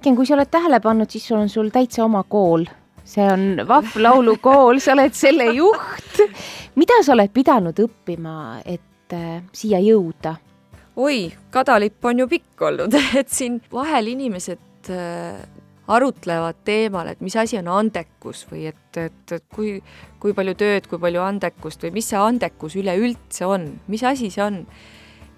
Maiken, 0.00 0.16
kui 0.16 0.24
sa 0.24 0.32
oled 0.32 0.48
tähele 0.48 0.78
pannud, 0.80 1.10
siis 1.12 1.26
on 1.36 1.50
sul 1.52 1.66
täitsa 1.68 2.06
oma 2.06 2.22
kool. 2.24 2.62
see 3.04 3.24
on 3.28 3.60
Vahv 3.68 3.98
laulukool, 4.00 4.78
sa 4.80 4.94
oled 4.94 5.12
selle 5.12 5.50
juht. 5.52 6.20
mida 6.80 6.96
sa 7.04 7.12
oled 7.12 7.28
pidanud 7.28 7.76
õppima, 7.84 8.62
et 8.64 9.12
äh, 9.12 9.42
siia 9.52 9.76
jõuda? 9.84 10.38
oi, 10.96 11.28
kadalipp 11.52 12.08
on 12.08 12.22
ju 12.22 12.26
pikk 12.30 12.64
olnud, 12.64 12.96
et 13.20 13.28
siin 13.28 13.58
vahel 13.72 14.08
inimesed 14.14 14.88
äh, 14.88 15.42
arutlevad 15.84 16.64
teemal, 16.64 17.12
et 17.12 17.20
mis 17.20 17.36
asi 17.36 17.60
on 17.60 17.68
andekus 17.68 18.46
või 18.48 18.70
et, 18.72 18.96
et, 18.96 19.36
et 19.36 19.44
kui, 19.52 19.82
kui 20.18 20.32
palju 20.32 20.56
tööd, 20.64 20.88
kui 20.88 21.02
palju 21.02 21.20
andekust 21.26 21.84
või 21.84 21.92
mis 21.98 22.08
see 22.08 22.24
andekus 22.24 22.78
üleüldse 22.80 23.44
on, 23.44 23.68
mis 23.92 24.08
asi 24.08 24.32
see 24.32 24.46
on. 24.48 24.64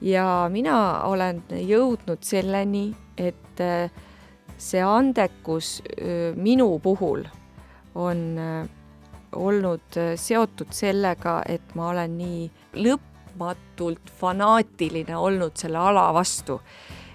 ja 0.07 0.47
mina 0.55 1.03
olen 1.11 1.43
jõudnud 1.51 2.23
selleni, 2.23 2.93
et 3.19 3.67
äh, 3.67 3.91
see 4.63 4.83
andekus 4.87 5.81
minu 6.39 6.69
puhul 6.83 7.25
on 7.99 8.21
olnud 9.33 9.99
seotud 10.21 10.71
sellega, 10.73 11.41
et 11.49 11.75
ma 11.75 11.89
olen 11.91 12.17
nii 12.19 12.43
lõpmatult 12.85 14.13
fanaatiline 14.21 15.17
olnud 15.17 15.57
selle 15.59 15.81
ala 15.83 16.11
vastu 16.15 16.61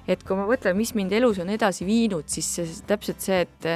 et 0.08 0.24
kui 0.24 0.40
ma 0.40 0.48
mõtlen, 0.48 0.76
mis 0.78 0.94
mind 0.96 1.14
elus 1.18 1.40
on 1.44 1.52
edasi 1.52 1.86
viinud, 1.88 2.28
siis 2.32 2.50
see 2.58 2.76
täpselt 2.88 3.24
see, 3.24 3.44
et 3.44 3.68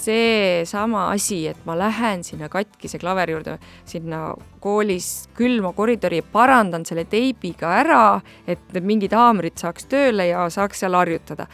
seesama 0.00 1.10
asi, 1.12 1.42
et 1.50 1.60
ma 1.68 1.76
lähen 1.78 2.24
sinna 2.24 2.48
katkise 2.52 2.98
klaveri 3.00 3.34
juurde, 3.36 3.58
sinna 3.88 4.30
koolis 4.62 5.28
külma 5.36 5.74
koridori 5.76 6.22
ja 6.22 6.26
parandan 6.32 6.86
selle 6.88 7.04
teibiga 7.10 7.74
ära, 7.82 8.04
et 8.48 8.80
mingid 8.80 9.14
haamrid 9.16 9.60
saaks 9.60 9.86
tööle 9.90 10.30
ja 10.30 10.46
saaks 10.52 10.82
seal 10.84 10.96
harjutada. 10.96 11.46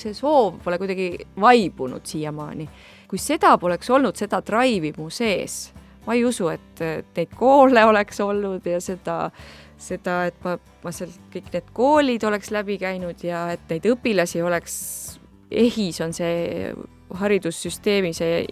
See 0.00 0.14
soov 0.16 0.60
pole 0.64 0.78
kuidagi 0.78 1.26
vaibunud 1.40 2.06
siiamaani. 2.06 2.68
kui 3.08 3.18
seda 3.20 3.58
poleks 3.60 3.90
olnud, 3.90 4.16
seda 4.16 4.40
drive'i 4.40 4.94
mu 4.96 5.10
sees, 5.10 5.72
ma 6.06 6.14
ei 6.14 6.24
usu, 6.24 6.48
et 6.48 6.80
neid 7.16 7.34
koole 7.36 7.84
oleks 7.90 8.20
olnud 8.20 8.66
ja 8.66 8.80
seda 8.80 9.18
seda, 9.82 10.22
et 10.30 10.38
ma, 10.44 10.56
ma 10.84 10.92
seal 10.94 11.12
kõik 11.32 11.50
need 11.54 11.70
koolid 11.76 12.24
oleks 12.28 12.52
läbi 12.54 12.78
käinud 12.80 13.22
ja 13.26 13.46
et 13.54 13.64
neid 13.70 13.86
õpilasi 13.92 14.42
oleks, 14.44 14.74
EHIS 15.52 16.00
on 16.04 16.14
see 16.16 16.72
haridussüsteemi 17.20 18.12
see 18.16 18.44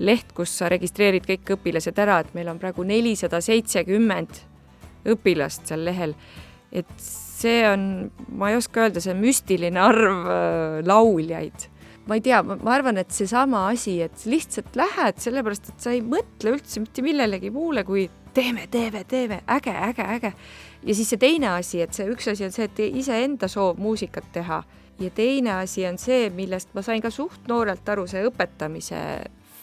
leht, 0.00 0.32
kus 0.36 0.54
sa 0.60 0.70
registreerid 0.72 1.26
kõik 1.28 1.56
õpilased 1.58 1.98
ära, 2.00 2.22
et 2.22 2.34
meil 2.36 2.48
on 2.48 2.60
praegu 2.60 2.86
nelisada 2.86 3.42
seitsekümmend 3.44 4.40
õpilast 5.12 5.68
seal 5.68 5.84
lehel. 5.84 6.14
et 6.72 6.92
see 7.38 7.64
on, 7.68 7.82
ma 8.34 8.52
ei 8.52 8.58
oska 8.58 8.86
öelda, 8.86 9.02
see 9.02 9.16
müstiline 9.18 9.80
arv 9.82 10.30
äh, 10.30 10.78
lauljaid. 10.86 11.68
Ma 12.08 12.16
ei 12.16 12.22
tea, 12.24 12.40
ma 12.40 12.72
arvan, 12.72 12.96
et 13.02 13.12
seesama 13.12 13.66
asi, 13.68 13.98
et 14.00 14.22
lihtsalt 14.24 14.78
lähed, 14.80 15.18
sellepärast 15.20 15.68
et 15.68 15.84
sa 15.84 15.92
ei 15.92 16.00
mõtle 16.00 16.54
üldse 16.54 16.80
mitte 16.80 17.04
millelegi 17.04 17.50
muule, 17.52 17.84
kui 17.84 18.06
teeme, 18.34 18.64
teeme, 18.72 19.02
teeme, 19.04 19.42
äge, 19.52 19.74
äge, 19.90 20.06
äge. 20.16 20.32
Ja 20.88 20.94
siis 20.96 21.10
see 21.12 21.20
teine 21.20 21.52
asi, 21.58 21.82
et 21.84 21.92
see 21.92 22.08
üks 22.08 22.30
asi 22.32 22.46
on 22.46 22.54
see, 22.54 22.64
et 22.64 22.80
iseenda 22.86 23.48
soov 23.50 23.76
muusikat 23.82 24.32
teha. 24.32 24.62
Ja 24.98 25.10
teine 25.14 25.58
asi 25.60 25.84
on 25.86 26.00
see, 26.00 26.30
millest 26.34 26.72
ma 26.74 26.82
sain 26.86 27.04
ka 27.04 27.12
suht 27.12 27.44
noorelt 27.50 27.88
aru, 27.92 28.06
see 28.08 28.24
õpetamise 28.26 29.02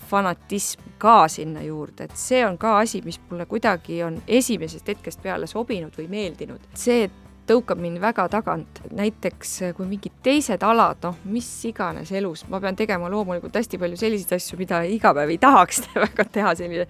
fanatism 0.06 0.86
ka 1.02 1.26
sinna 1.32 1.64
juurde, 1.66 2.06
et 2.06 2.18
see 2.20 2.44
on 2.46 2.60
ka 2.62 2.78
asi, 2.84 3.02
mis 3.06 3.18
mulle 3.30 3.48
kuidagi 3.50 4.04
on 4.06 4.22
esimesest 4.28 4.94
hetkest 4.94 5.24
peale 5.24 5.50
sobinud 5.50 5.98
või 5.98 6.06
meeldinud. 6.12 6.68
see 6.78 7.10
tõukab 7.50 7.80
mind 7.82 8.02
väga 8.02 8.28
tagant, 8.32 8.82
näiteks 8.96 9.54
kui 9.78 9.88
mingid 9.90 10.16
teised 10.26 10.64
alad, 10.66 11.00
noh, 11.06 11.22
mis 11.30 11.50
iganes 11.70 12.12
elus, 12.16 12.46
ma 12.50 12.60
pean 12.64 12.78
tegema 12.78 13.10
loomulikult 13.12 13.56
hästi 13.56 13.80
palju 13.82 14.00
selliseid 14.02 14.40
asju, 14.40 14.60
mida 14.60 14.82
iga 14.90 15.14
päev 15.16 15.34
ei 15.34 15.40
tahaks 15.42 15.84
väga 16.08 16.26
teha, 16.32 16.56
selline 16.58 16.88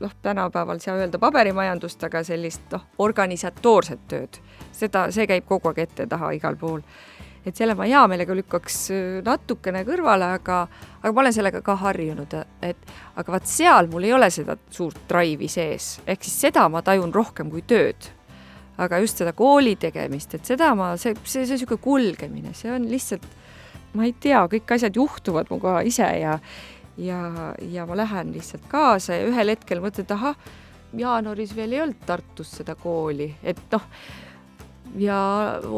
noh, 0.00 0.12
tänapäeval 0.22 0.74
ei 0.74 0.80
saa 0.80 0.96
öelda 0.96 1.18
paberimajandust, 1.18 2.04
aga 2.04 2.22
sellist 2.24 2.62
noh, 2.72 2.84
organisatoorset 2.98 4.06
tööd. 4.08 4.40
seda, 4.72 5.08
see 5.12 5.26
käib 5.26 5.44
kogu 5.48 5.68
aeg 5.68 5.82
ette-taha 5.84 6.30
igal 6.36 6.56
pool. 6.56 6.80
et 7.46 7.56
selle 7.56 7.74
ma 7.74 7.86
hea 7.88 8.02
meelega 8.08 8.34
lükkaks 8.36 8.78
äh, 8.92 9.02
natukene 9.24 9.80
kõrvale, 9.88 10.34
aga, 10.36 10.66
aga 11.00 11.12
ma 11.12 11.20
olen 11.20 11.32
sellega 11.32 11.62
ka 11.64 11.76
harjunud, 11.76 12.34
et 12.62 12.92
aga 13.16 13.32
vaat 13.32 13.46
seal 13.48 13.88
mul 13.88 14.04
ei 14.04 14.12
ole 14.12 14.30
seda 14.30 14.56
suurt 14.70 15.00
drive'i 15.08 15.48
sees, 15.48 16.00
ehk 16.06 16.24
siis 16.24 16.40
seda 16.48 16.68
ma 16.68 16.82
tajun 16.82 17.14
rohkem 17.14 17.50
kui 17.50 17.62
tööd. 17.62 18.12
Aga 18.80 19.00
just 19.02 19.20
seda 19.20 19.34
kooli 19.36 19.76
tegemist, 19.80 20.34
et 20.38 20.48
seda 20.48 20.72
ma, 20.78 20.94
see, 21.00 21.14
see, 21.22 21.44
see 21.44 21.58
niisugune 21.58 21.84
kulgemine, 21.84 22.54
see 22.56 22.72
on 22.72 22.88
lihtsalt 22.90 23.26
ma 23.96 24.06
ei 24.06 24.14
tea, 24.22 24.42
kõik 24.50 24.76
asjad 24.76 24.96
juhtuvad 24.96 25.50
minuga 25.50 25.80
ise 25.86 26.06
ja 26.20 26.38
ja, 27.00 27.20
ja 27.70 27.86
ma 27.88 27.96
lähen 27.96 28.32
lihtsalt 28.34 28.66
kaasa 28.70 29.16
ja 29.18 29.28
ühel 29.28 29.54
hetkel 29.54 29.80
mõtlen, 29.82 30.04
et 30.04 30.14
ahah, 30.14 30.36
jaanuaris 30.96 31.54
veel 31.56 31.76
ei 31.76 31.84
olnud 31.84 32.02
Tartus 32.06 32.52
seda 32.60 32.74
kooli, 32.78 33.30
et 33.42 33.60
noh, 33.72 33.86
ja 35.00 35.20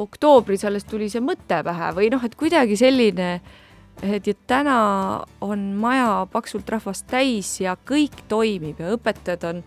oktoobris 0.02 0.64
alles 0.68 0.86
tuli 0.88 1.10
see 1.12 1.22
mõte 1.24 1.60
pähe 1.64 1.92
või 1.96 2.10
noh, 2.12 2.24
et 2.24 2.36
kuidagi 2.38 2.78
selline, 2.80 3.32
et 4.02 4.26
ja 4.26 4.34
täna 4.48 4.76
on 5.44 5.66
maja 5.78 6.24
paksult 6.32 6.68
rahvast 6.72 7.06
täis 7.10 7.54
ja 7.60 7.76
kõik 7.76 8.24
toimib 8.28 8.80
ja 8.82 8.94
õpetajad 8.96 9.48
on 9.50 9.64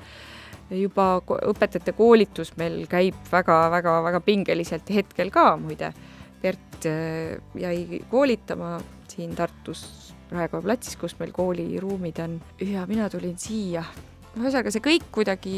juba, 0.70 1.20
õpetajate 1.52 1.94
koolitus 1.98 2.56
meil 2.58 2.84
käib 2.90 3.18
väga-väga-väga 3.32 4.22
pingeliselt 4.26 4.90
hetkel 4.90 5.32
ka 5.34 5.54
muide. 5.62 5.94
Bert 6.42 6.86
äh, 6.90 7.38
jäi 7.58 8.02
koolitama 8.10 8.80
siin 9.10 9.36
Tartus 9.36 9.86
Raekoja 10.32 10.64
platsis, 10.66 10.98
kus 10.98 11.16
meil 11.20 11.32
kooliruumid 11.32 12.20
on 12.24 12.40
ja 12.62 12.86
mina 12.90 13.10
tulin 13.10 13.38
siia. 13.38 13.84
ühesõnaga, 14.36 14.72
see 14.74 14.84
kõik 14.84 15.06
kuidagi 15.14 15.58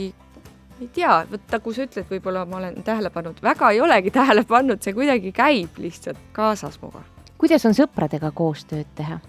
ei 0.81 0.89
tea, 0.93 1.23
vot 1.31 1.53
nagu 1.53 1.73
sa 1.73 1.87
ütled, 1.87 2.05
võib-olla 2.09 2.43
ma 2.45 2.59
olen 2.59 2.83
tähele 2.85 3.09
pannud, 3.09 3.39
väga 3.43 3.71
ei 3.73 3.81
olegi 3.81 4.11
tähele 4.13 4.43
pannud, 4.47 4.81
see 4.83 4.93
kuidagi 4.93 5.31
käib 5.33 5.79
lihtsalt 5.81 6.19
kaasas 6.35 6.77
minuga. 6.81 7.01
kuidas 7.37 7.65
on 7.65 7.73
sõpradega 7.77 8.31
koostööd 8.35 8.91
teha 8.95 9.19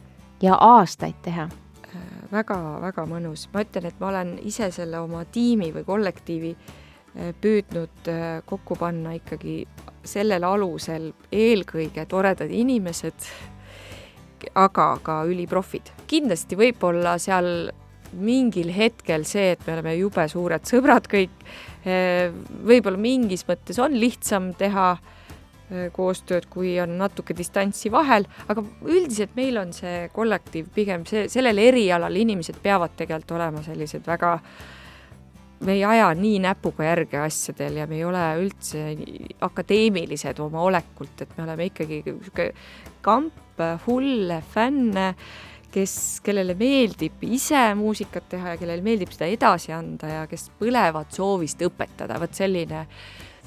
ja 0.42 0.58
aastaid 0.60 1.16
teha? 1.22 1.48
Väga-väga 2.32 3.06
mõnus, 3.08 3.46
ma 3.52 3.64
ütlen, 3.64 3.88
et 3.88 4.00
ma 4.00 4.10
olen 4.12 4.34
ise 4.44 4.70
selle 4.74 5.00
oma 5.00 5.24
tiimi 5.24 5.70
või 5.74 5.84
kollektiivi 5.86 6.54
äh, 6.54 7.34
püüdnud 7.40 8.10
äh, 8.12 8.40
kokku 8.46 8.76
panna 8.76 9.14
ikkagi 9.18 9.62
sellel 10.08 10.44
alusel 10.44 11.12
eelkõige 11.32 12.06
toredad 12.08 12.50
inimesed 12.50 13.28
aga 14.54 14.88
ka 15.02 15.22
üliprofid. 15.28 15.90
kindlasti 16.08 16.56
võib-olla 16.56 17.18
seal 17.20 17.70
mingil 18.12 18.70
hetkel 18.72 19.24
see, 19.28 19.52
et 19.52 19.66
me 19.66 19.74
oleme 19.74 19.94
jube 19.98 20.24
suured 20.30 20.64
sõbrad 20.68 21.08
kõik, 21.10 21.34
eh, 21.84 22.32
võib-olla 22.64 23.00
mingis 23.00 23.44
mõttes 23.48 23.78
on 23.82 23.96
lihtsam 23.98 24.52
teha 24.58 24.94
eh, 24.96 25.17
koostööd, 25.92 26.48
kui 26.48 26.72
on 26.80 26.96
natuke 27.00 27.36
distantsi 27.36 27.92
vahel, 27.92 28.24
aga 28.48 28.64
üldiselt 28.88 29.34
meil 29.36 29.60
on 29.60 29.74
see 29.76 30.08
kollektiiv 30.14 30.70
pigem 30.74 31.04
see, 31.08 31.26
sellel 31.28 31.60
erialal 31.60 32.16
inimesed 32.16 32.60
peavad 32.62 32.96
tegelikult 32.96 33.36
olema 33.36 33.62
sellised 33.66 34.06
väga 34.08 34.38
me 35.60 35.74
ei 35.74 35.84
aja 35.84 36.08
nii 36.14 36.38
näpuga 36.42 36.86
järge 36.86 37.18
asjadel 37.24 37.80
ja 37.80 37.86
me 37.90 37.98
ei 37.98 38.06
ole 38.06 38.22
üldse 38.44 38.84
akadeemilised 39.44 40.38
oma 40.42 40.62
olekult, 40.68 41.22
et 41.22 41.36
me 41.36 41.44
oleme 41.44 41.68
ikkagi 41.72 42.02
niisugune 42.06 42.50
kamp 43.02 43.62
hulle 43.86 44.38
fänne, 44.52 45.08
kes, 45.72 45.94
kellele 46.24 46.54
meeldib 46.58 47.24
ise 47.26 47.60
muusikat 47.78 48.28
teha 48.30 48.54
ja 48.54 48.60
kellele 48.60 48.84
meeldib 48.86 49.10
seda 49.14 49.28
edasi 49.30 49.74
anda 49.74 50.12
ja 50.12 50.26
kes 50.30 50.48
põlevad 50.60 51.10
soovist 51.14 51.62
õpetada, 51.66 52.20
vot 52.22 52.38
selline, 52.38 52.86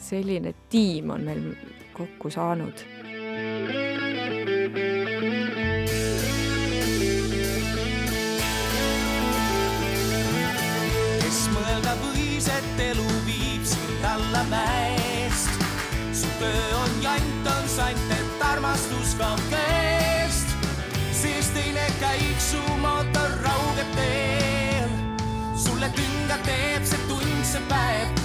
selline 0.01 0.53
tiim 0.69 1.09
on 1.13 1.23
meil 1.29 1.43
kokku 1.93 2.29
saanud 2.33 2.85
kes 11.31 11.41
mõelda 11.53 11.93
võis, 12.01 12.47
et 12.51 12.81
elu 12.89 13.05
viib 13.27 13.63
sind 13.65 14.05
alla 14.05 14.43
mäest. 14.51 15.63
su 16.13 16.27
töö 16.39 16.65
on 16.81 16.97
jant, 17.03 17.47
on 17.53 17.69
sant, 17.71 18.11
et 18.17 18.43
armastus 18.51 19.15
kaob 19.19 19.39
käest. 19.53 20.55
siis 21.21 21.53
teine 21.55 21.87
käib 22.01 22.39
su 22.39 22.61
mootor 22.83 23.37
raugeb 23.45 23.95
teel. 23.95 24.91
sulle 25.55 25.89
tünga 25.95 26.41
teeb 26.45 26.83
see 26.83 27.07
tund, 27.07 27.45
see 27.47 27.63
päev, 27.71 28.20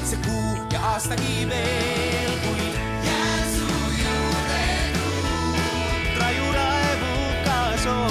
aastagi 0.86 1.46
veel, 1.50 2.34
kuid 2.44 2.74
jään 3.06 3.46
su 3.54 3.70
juurde 4.00 4.66
truud. 4.92 6.20
raiu 6.20 6.52
raevu 6.52 7.14
kaasoo. 7.44 8.10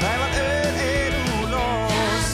päeval 0.00 0.34
ööl 0.42 0.76
eluloos. 0.88 2.28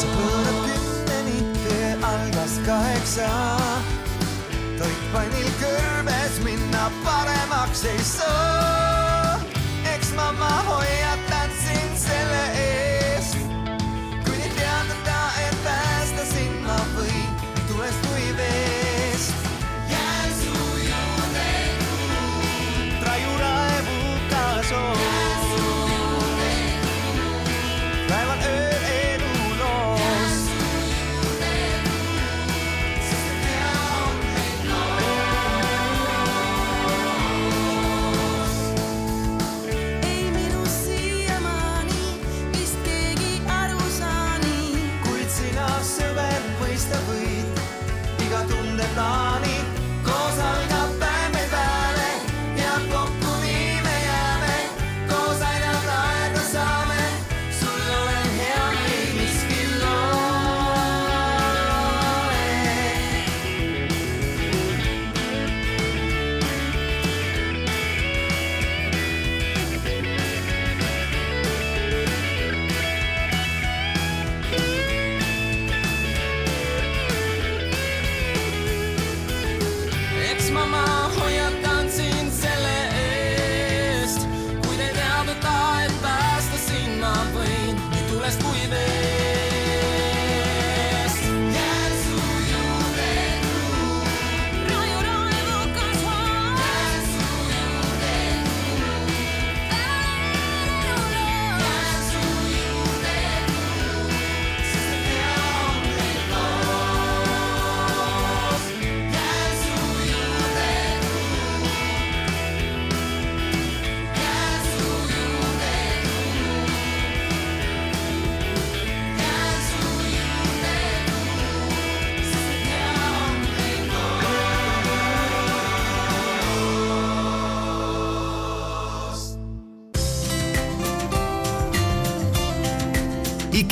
sa 0.00 0.06
pöörad 0.16 0.58
kümneni, 0.66 1.38
töö 1.62 1.92
algas 2.10 2.58
kaheksa. 2.66 3.30
toit 4.78 5.06
pannil 5.12 5.54
kõrbes, 5.62 6.42
minna 6.44 6.90
paremaks 7.04 7.84
ei 7.84 8.04
saa. 8.16 9.01
Eks 10.32 10.38
ma, 10.38 11.31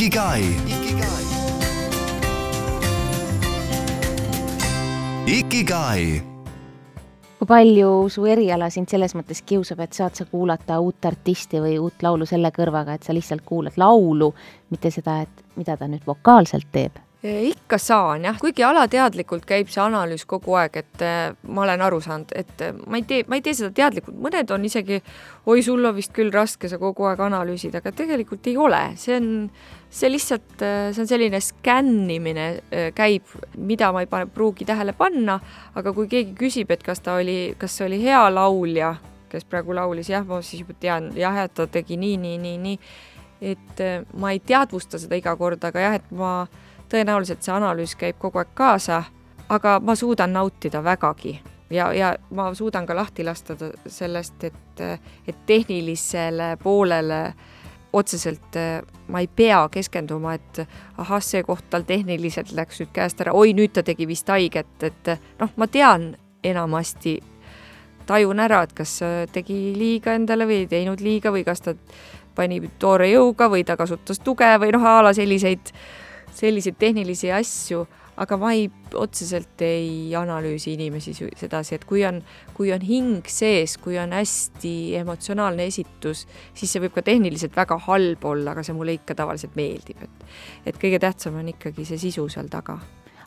Ikigai. 0.01 0.45
Ikigai. 5.27 6.23
kui 7.39 7.47
palju 7.47 8.09
su 8.09 8.25
eriala 8.25 8.71
sind 8.73 8.89
selles 8.89 9.13
mõttes 9.13 9.45
kiusab, 9.45 9.83
et 9.85 9.93
saad 9.93 10.17
sa 10.17 10.25
kuulata 10.25 10.81
uut 10.81 11.05
artisti 11.05 11.61
või 11.61 11.77
uut 11.77 12.01
laulu 12.01 12.25
selle 12.25 12.49
kõrvaga, 12.49 12.97
et 12.97 13.05
sa 13.05 13.13
lihtsalt 13.13 13.45
kuulad 13.45 13.77
laulu, 13.77 14.33
mitte 14.73 14.89
seda, 14.89 15.21
et 15.21 15.45
mida 15.61 15.77
ta 15.77 15.85
nüüd 15.85 16.09
vokaalselt 16.09 16.73
teeb? 16.73 16.97
Ikka 17.23 17.77
saan 17.79 18.25
jah, 18.25 18.37
kuigi 18.41 18.65
alateadlikult 18.65 19.45
käib 19.49 19.69
see 19.69 19.83
analüüs 19.83 20.23
kogu 20.29 20.55
aeg, 20.57 20.79
et 20.81 21.03
eh, 21.05 21.35
ma 21.53 21.67
olen 21.67 21.83
aru 21.85 21.99
saanud, 22.01 22.31
et 22.33 22.63
eh, 22.65 22.79
ma 22.89 22.97
ei 22.97 23.05
tee, 23.05 23.27
ma 23.29 23.37
ei 23.37 23.45
tee 23.45 23.53
seda 23.59 23.69
teadlikult, 23.77 24.17
mõned 24.25 24.53
on 24.57 24.65
isegi 24.65 25.03
oi, 25.45 25.61
sul 25.65 25.85
on 25.85 25.93
vist 25.99 26.15
küll 26.17 26.33
raske, 26.33 26.71
sa 26.73 26.79
kogu 26.81 27.05
aeg 27.11 27.21
analüüsid, 27.27 27.77
aga 27.77 27.93
tegelikult 27.93 28.49
ei 28.49 28.57
ole, 28.57 28.81
see 29.01 29.19
on, 29.19 29.29
see 29.93 30.09
lihtsalt, 30.09 30.55
see 30.63 31.03
on 31.05 31.11
selline 31.11 31.43
skännimine 31.45 32.47
käib, 32.97 33.29
mida 33.59 33.93
ma 33.93 34.07
ei 34.07 34.09
pane, 34.09 34.31
pruugi 34.33 34.65
tähele 34.69 34.97
panna, 34.97 35.37
aga 35.77 35.93
kui 35.97 36.09
keegi 36.09 36.33
küsib, 36.41 36.73
et 36.73 36.87
kas 36.87 37.05
ta 37.05 37.19
oli, 37.21 37.53
kas 37.61 37.77
see 37.77 37.89
oli 37.91 38.01
hea 38.01 38.23
laulja, 38.33 38.95
kes 39.29 39.45
praegu 39.45 39.77
laulis, 39.77 40.09
jah, 40.09 40.25
ma 40.25 40.41
siis 40.41 40.65
juba 40.65 40.79
tean, 40.81 41.13
jah, 41.21 41.37
et 41.45 41.53
ta 41.53 41.69
tegi 41.69 42.01
nii, 42.01 42.17
nii, 42.25 42.41
nii, 42.49 42.57
nii, 42.65 42.81
et 43.53 43.87
ma 44.17 44.33
ei 44.33 44.41
teadvusta 44.41 44.97
seda 45.01 45.21
iga 45.21 45.37
kord, 45.37 45.61
aga 45.69 45.85
jah, 45.85 46.01
et 46.01 46.11
ma 46.17 46.33
tõenäoliselt 46.91 47.43
see 47.43 47.55
analüüs 47.55 47.95
käib 47.99 48.19
kogu 48.19 48.43
aeg 48.43 48.53
kaasa, 48.55 49.03
aga 49.49 49.79
ma 49.81 49.95
suudan 49.95 50.33
nautida 50.33 50.85
vägagi. 50.85 51.41
Ja, 51.71 51.93
ja 51.95 52.15
ma 52.35 52.49
suudan 52.55 52.87
ka 52.87 52.97
lahti 52.97 53.25
lasta 53.25 53.55
ta- 53.57 53.71
sellest, 53.87 54.45
et, 54.45 54.81
et 55.27 55.47
tehnilisele 55.47 56.57
poolele 56.63 57.21
otseselt 57.93 58.57
ma 59.09 59.21
ei 59.21 59.27
pea 59.27 59.69
keskenduma, 59.71 60.35
et 60.35 60.63
ahah, 60.99 61.23
see 61.23 61.43
koht 61.43 61.67
tal 61.71 61.83
tehniliselt 61.87 62.53
läks 62.55 62.83
nüüd 62.83 62.93
käest 62.95 63.21
ära, 63.23 63.35
oi, 63.35 63.53
nüüd 63.55 63.75
ta 63.75 63.83
tegi 63.87 64.07
vist 64.07 64.29
haiget, 64.31 64.77
et 64.87 65.11
noh, 65.41 65.51
ma 65.57 65.67
tean 65.67 66.13
enamasti, 66.47 67.17
tajun 68.07 68.43
ära, 68.43 68.63
et 68.67 68.75
kas 68.77 68.97
äh, 69.07 69.25
tegi 69.33 69.59
liiga 69.77 70.15
endale 70.19 70.47
või 70.49 70.63
ei 70.65 70.71
teinud 70.71 71.03
liiga 71.05 71.33
või 71.35 71.45
kas 71.47 71.63
ta 71.67 71.75
pani 72.35 72.61
toore 72.79 73.11
jõuga 73.11 73.51
või 73.51 73.65
ta 73.67 73.77
kasutas 73.79 74.23
tuge 74.25 74.49
või 74.63 74.73
noh, 74.75 74.87
a 74.87 75.01
la 75.05 75.13
selliseid, 75.17 75.73
selliseid 76.37 76.79
tehnilisi 76.81 77.33
asju, 77.35 77.87
aga 78.21 78.37
ma 78.41 78.53
ei, 78.53 78.67
otseselt 79.01 79.63
ei 79.65 80.13
analüüsi 80.19 80.75
inimesi 80.75 81.15
sedasi, 81.17 81.77
et 81.77 81.87
kui 81.89 82.05
on, 82.05 82.21
kui 82.57 82.73
on 82.75 82.85
hing 82.85 83.27
sees, 83.31 83.79
kui 83.81 83.97
on 84.01 84.13
hästi 84.17 84.75
emotsionaalne 85.01 85.67
esitus, 85.71 86.27
siis 86.55 86.73
see 86.73 86.85
võib 86.85 86.97
ka 86.99 87.05
tehniliselt 87.07 87.57
väga 87.57 87.81
halb 87.87 88.25
olla, 88.29 88.53
aga 88.53 88.65
see 88.67 88.77
mulle 88.77 88.99
ikka 88.99 89.17
tavaliselt 89.23 89.57
meeldib, 89.59 90.05
et 90.05 90.73
et 90.73 90.81
kõige 90.81 91.01
tähtsam 91.01 91.39
on 91.41 91.49
ikkagi 91.55 91.87
see 91.89 92.01
sisu 92.01 92.29
seal 92.29 92.51
taga 92.53 92.77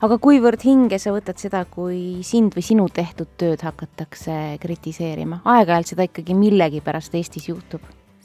aga 0.03 0.17
kuivõrd 0.19 0.63
hinge 0.67 0.99
sa 0.99 1.13
võtad 1.15 1.39
seda, 1.39 1.63
kui 1.69 2.21
sind 2.27 2.55
või 2.57 2.65
sinu 2.65 2.87
tehtud 2.91 3.33
tööd 3.39 3.63
hakatakse 3.63 4.59
kritiseerima? 4.61 5.41
aeg-ajalt 5.47 5.93
seda 5.93 6.07
ikkagi 6.09 6.35
millegipärast 6.37 7.15
Eestis 7.15 7.47
juhtub. 7.49 7.81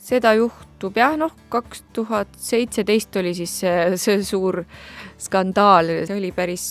Seda 0.09 0.33
juhtub 0.38 0.97
jah, 0.97 1.16
noh, 1.21 1.33
kaks 1.53 1.85
tuhat 1.97 2.33
seitseteist 2.40 3.16
oli 3.21 3.35
siis 3.37 3.59
see, 3.62 3.97
see 4.01 4.23
suur 4.27 4.62
skandaal, 5.21 5.92
see 6.09 6.16
oli 6.16 6.33
päris, 6.35 6.64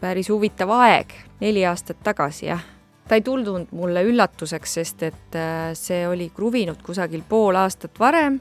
päris 0.00 0.30
huvitav 0.30 0.72
aeg, 0.78 1.14
neli 1.42 1.64
aastat 1.66 2.02
tagasi 2.06 2.50
jah. 2.50 2.62
ta 3.08 3.18
ei 3.18 3.24
tulnud 3.26 3.72
mulle 3.74 4.04
üllatuseks, 4.06 4.74
sest 4.78 5.02
et 5.02 5.38
äh, 5.38 5.72
see 5.74 6.04
oli 6.06 6.30
kruvinud 6.34 6.82
kusagil 6.86 7.24
pool 7.28 7.58
aastat 7.58 7.98
varem 7.98 8.38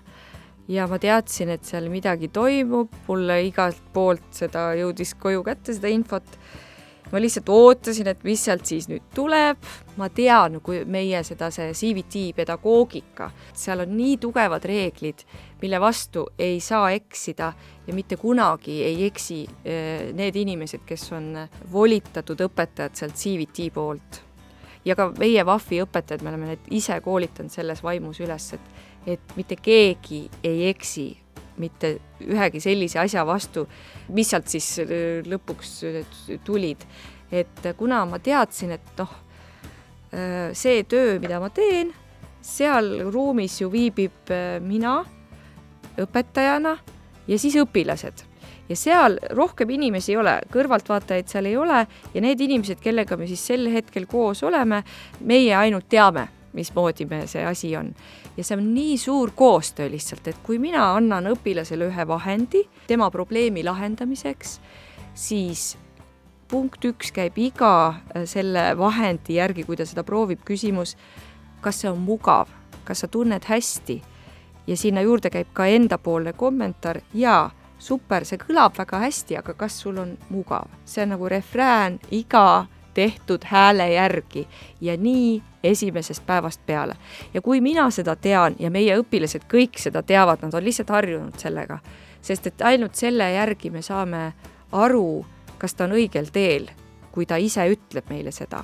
ja 0.69 0.85
ma 0.87 0.99
teadsin, 1.01 1.49
et 1.55 1.65
seal 1.65 1.89
midagi 1.89 2.29
toimub, 2.29 2.93
mulle 3.07 3.41
igalt 3.47 3.81
poolt 3.93 4.27
seda 4.37 4.69
jõudis 4.77 5.15
koju 5.17 5.41
kätte, 5.47 5.73
seda 5.73 5.89
infot 5.89 6.37
ma 7.11 7.21
lihtsalt 7.21 7.49
ootasin, 7.49 8.07
et 8.11 8.23
mis 8.23 8.41
sealt 8.45 8.65
siis 8.69 8.87
nüüd 8.89 9.09
tuleb, 9.15 9.65
ma 9.97 10.09
tean, 10.13 10.59
kui 10.63 10.83
meie 10.85 11.21
seda, 11.25 11.49
see 11.53 11.71
CVT 11.73 12.23
pedagoogika, 12.37 13.29
seal 13.53 13.83
on 13.85 13.95
nii 13.97 14.17
tugevad 14.21 14.65
reeglid, 14.69 15.25
mille 15.61 15.81
vastu 15.81 16.27
ei 16.39 16.59
saa 16.63 16.91
eksida 16.95 17.51
ja 17.87 17.95
mitte 17.95 18.17
kunagi 18.21 18.79
ei 18.85 19.05
eksi 19.09 19.41
eh, 19.65 20.09
need 20.15 20.37
inimesed, 20.39 20.85
kes 20.87 21.09
on 21.17 21.31
volitatud 21.71 22.47
õpetajad 22.49 22.97
sealt 22.99 23.17
CVT 23.19 23.71
poolt. 23.73 24.25
ja 24.85 24.95
ka 24.95 25.09
meie 25.19 25.43
VAF-i 25.45 25.81
õpetajad, 25.83 26.21
me 26.23 26.31
oleme 26.31 26.53
need 26.53 26.69
ise 26.77 26.95
koolitanud 27.03 27.51
selles 27.51 27.83
vaimus 27.83 28.21
üles, 28.23 28.53
et, 28.55 28.69
et 29.05 29.35
mitte 29.35 29.57
keegi 29.59 30.29
ei 30.43 30.69
eksi 30.69 31.09
mitte 31.59 31.95
ühegi 32.25 32.61
sellise 32.63 32.99
asja 33.01 33.25
vastu, 33.27 33.65
mis 34.15 34.31
sealt 34.31 34.49
siis 34.51 34.67
äh, 34.83 35.21
lõpuks 35.27 35.73
äh, 35.87 36.03
tulid. 36.45 36.85
et 37.31 37.65
kuna 37.77 38.05
ma 38.09 38.17
teadsin, 38.17 38.71
et 38.73 38.87
noh, 38.97 39.11
see 40.57 40.79
töö, 40.89 41.19
mida 41.21 41.37
ma 41.37 41.51
teen, 41.53 41.91
seal 42.41 43.11
ruumis 43.13 43.59
ju 43.61 43.69
viibib 43.69 44.31
äh, 44.33 44.57
mina 44.63 45.03
õpetajana 45.99 46.73
ja 47.27 47.37
siis 47.37 47.57
õpilased 47.61 48.25
ja 48.69 48.77
seal 48.77 49.17
rohkem 49.35 49.69
inimesi 49.75 50.13
ei 50.13 50.19
ole, 50.21 50.35
kõrvaltvaatajaid 50.53 51.29
seal 51.29 51.49
ei 51.49 51.57
ole 51.57 51.83
ja 52.13 52.23
need 52.23 52.41
inimesed, 52.45 52.79
kellega 52.81 53.17
me 53.17 53.27
siis 53.29 53.43
sel 53.51 53.69
hetkel 53.73 54.05
koos 54.09 54.43
oleme, 54.47 54.83
meie 55.25 55.55
ainult 55.57 55.89
teame, 55.89 56.27
mismoodi 56.53 57.05
me 57.05 57.25
see 57.27 57.45
asi 57.45 57.75
on. 57.77 57.93
ja 58.37 58.43
see 58.43 58.57
on 58.57 58.73
nii 58.73 58.97
suur 58.97 59.31
koostöö 59.35 59.89
lihtsalt, 59.91 60.27
et 60.27 60.39
kui 60.43 60.59
mina 60.59 60.93
annan 60.95 61.27
õpilasele 61.33 61.89
ühe 61.89 62.07
vahendi 62.07 62.63
tema 62.87 63.11
probleemi 63.11 63.63
lahendamiseks, 63.63 64.59
siis 65.13 65.77
punkt 66.49 66.85
üks 66.85 67.11
käib 67.13 67.37
iga 67.37 67.73
äh, 67.89 68.25
selle 68.25 68.71
vahendi 68.77 69.37
järgi, 69.37 69.63
kui 69.63 69.77
ta 69.77 69.85
seda 69.85 70.03
proovib, 70.03 70.41
küsimus, 70.45 70.95
kas 71.61 71.81
see 71.83 71.91
on 71.91 72.01
mugav, 72.01 72.49
kas 72.87 73.03
sa 73.03 73.11
tunned 73.11 73.45
hästi 73.45 74.01
ja 74.67 74.77
sinna 74.77 75.01
juurde 75.05 75.29
käib 75.33 75.53
ka 75.53 75.67
endapoolne 75.69 76.33
kommentaar 76.33 77.01
ja 77.13 77.49
super, 77.79 78.25
see 78.25 78.39
kõlab 78.41 78.77
väga 78.77 78.99
hästi, 79.05 79.39
aga 79.39 79.55
kas 79.57 79.79
sul 79.83 80.01
on 80.01 80.17
mugav? 80.29 80.67
see 80.85 81.03
on 81.05 81.15
nagu 81.15 81.29
refrään 81.29 81.99
iga 82.11 82.65
tehtud 82.99 83.47
hääle 83.47 83.87
järgi 83.93 84.43
ja 84.81 84.97
nii 84.97 85.41
esimesest 85.63 86.25
päevast 86.25 86.61
peale. 86.65 86.95
ja 87.33 87.41
kui 87.41 87.61
mina 87.61 87.89
seda 87.91 88.15
tean 88.15 88.55
ja 88.59 88.71
meie 88.71 88.97
õpilased 88.99 89.47
kõik 89.51 89.79
seda 89.79 90.03
teavad, 90.03 90.43
nad 90.43 90.53
on 90.53 90.63
lihtsalt 90.63 90.89
harjunud 90.89 91.39
sellega, 91.39 91.79
sest 92.21 92.47
et 92.47 92.61
ainult 92.61 92.99
selle 92.99 93.31
järgi 93.31 93.71
me 93.71 93.81
saame 93.81 94.33
aru, 94.71 95.25
kas 95.57 95.75
ta 95.75 95.87
on 95.87 95.95
õigel 95.95 96.27
teel, 96.33 96.67
kui 97.11 97.25
ta 97.25 97.39
ise 97.39 97.65
ütleb 97.71 98.11
meile 98.11 98.31
seda. 98.35 98.63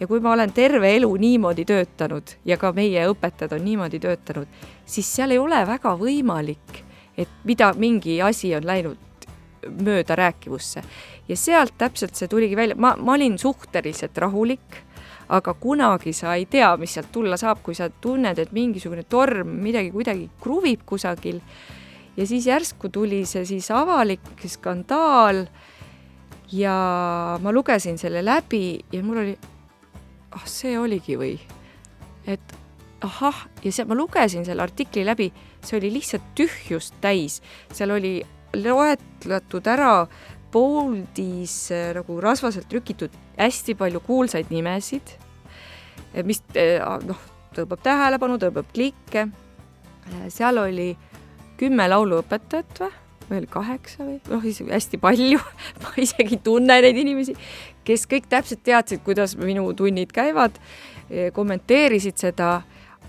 ja 0.00 0.06
kui 0.06 0.20
ma 0.20 0.32
olen 0.34 0.52
terve 0.52 0.90
elu 0.96 1.14
niimoodi 1.16 1.64
töötanud 1.64 2.36
ja 2.44 2.56
ka 2.60 2.72
meie 2.72 3.06
õpetajad 3.08 3.54
on 3.56 3.64
niimoodi 3.64 4.00
töötanud, 4.02 4.48
siis 4.84 5.14
seal 5.14 5.30
ei 5.30 5.38
ole 5.38 5.62
väga 5.66 5.94
võimalik, 5.96 6.82
et 7.16 7.28
mida 7.44 7.72
mingi 7.78 8.22
asi 8.22 8.54
on 8.54 8.66
läinud 8.66 9.05
mööda 9.70 10.16
rääkivusse. 10.16 10.82
ja 11.28 11.36
sealt 11.36 11.74
täpselt 11.78 12.14
see 12.14 12.28
tuligi 12.28 12.56
välja, 12.56 12.76
ma, 12.78 12.94
ma 12.98 13.14
olin 13.14 13.38
suhteliselt 13.38 14.18
rahulik, 14.18 14.82
aga 15.28 15.54
kunagi 15.54 16.12
sa 16.14 16.34
ei 16.38 16.46
tea, 16.46 16.76
mis 16.76 16.94
sealt 16.94 17.10
tulla 17.12 17.36
saab, 17.36 17.62
kui 17.62 17.74
sa 17.74 17.88
tunned, 17.90 18.38
et 18.38 18.52
mingisugune 18.54 19.02
torm 19.08 19.56
midagi 19.62 19.90
kuidagi 19.90 20.28
kruvib 20.40 20.84
kusagil. 20.86 21.40
Ja 22.16 22.26
siis 22.26 22.46
järsku 22.46 22.88
tuli 22.88 23.24
see 23.28 23.44
siis 23.44 23.70
avalik 23.74 24.44
skandaal 24.46 25.44
ja 26.52 26.76
ma 27.42 27.52
lugesin 27.52 27.98
selle 27.98 28.22
läbi 28.24 28.78
ja 28.92 29.02
mul 29.02 29.24
oli, 29.24 29.34
ah 30.32 30.46
see 30.48 30.78
oligi 30.78 31.18
või, 31.18 31.34
et 32.26 32.56
ahah, 33.04 33.46
ja 33.64 33.72
see, 33.72 33.84
ma 33.88 33.96
lugesin 33.98 34.46
selle 34.46 34.64
artikli 34.64 35.04
läbi, 35.06 35.28
see 35.64 35.78
oli 35.78 35.90
lihtsalt 35.98 36.32
tühjust 36.38 36.96
täis, 37.02 37.40
seal 37.74 37.92
oli 37.96 38.18
loetletud 38.54 39.66
ära 39.66 40.06
Boldis 40.52 41.70
äh, 41.74 41.90
nagu 41.96 42.20
rasvaselt 42.22 42.68
trükitud 42.70 43.12
hästi 43.36 43.74
palju 43.76 44.00
kuulsaid 44.00 44.48
nimesid, 44.54 45.10
mis 46.24 46.40
äh, 46.56 46.80
noh, 47.04 47.18
tõmbab 47.56 47.82
tähelepanu, 47.84 48.38
tõmbab 48.40 48.70
klikke. 48.72 49.26
seal 50.30 50.58
oli 50.62 50.94
kümme 51.58 51.88
lauluõpetajat 51.90 52.80
või, 52.80 52.90
või 53.28 53.38
oli 53.40 53.50
kaheksa 53.50 54.06
või? 54.06 54.16
Noh, 54.30 54.48
hästi 54.70 55.00
palju. 55.02 55.42
Ma 55.82 55.92
isegi 56.00 56.38
ei 56.38 56.42
tunne 56.44 56.80
neid 56.80 57.02
inimesi, 57.02 57.36
kes 57.84 58.06
kõik 58.08 58.30
täpselt 58.30 58.62
teadsid, 58.64 59.02
kuidas 59.04 59.36
minu 59.36 59.66
tunnid 59.76 60.12
käivad, 60.14 60.56
kommenteerisid 61.32 62.16
seda, 62.18 62.60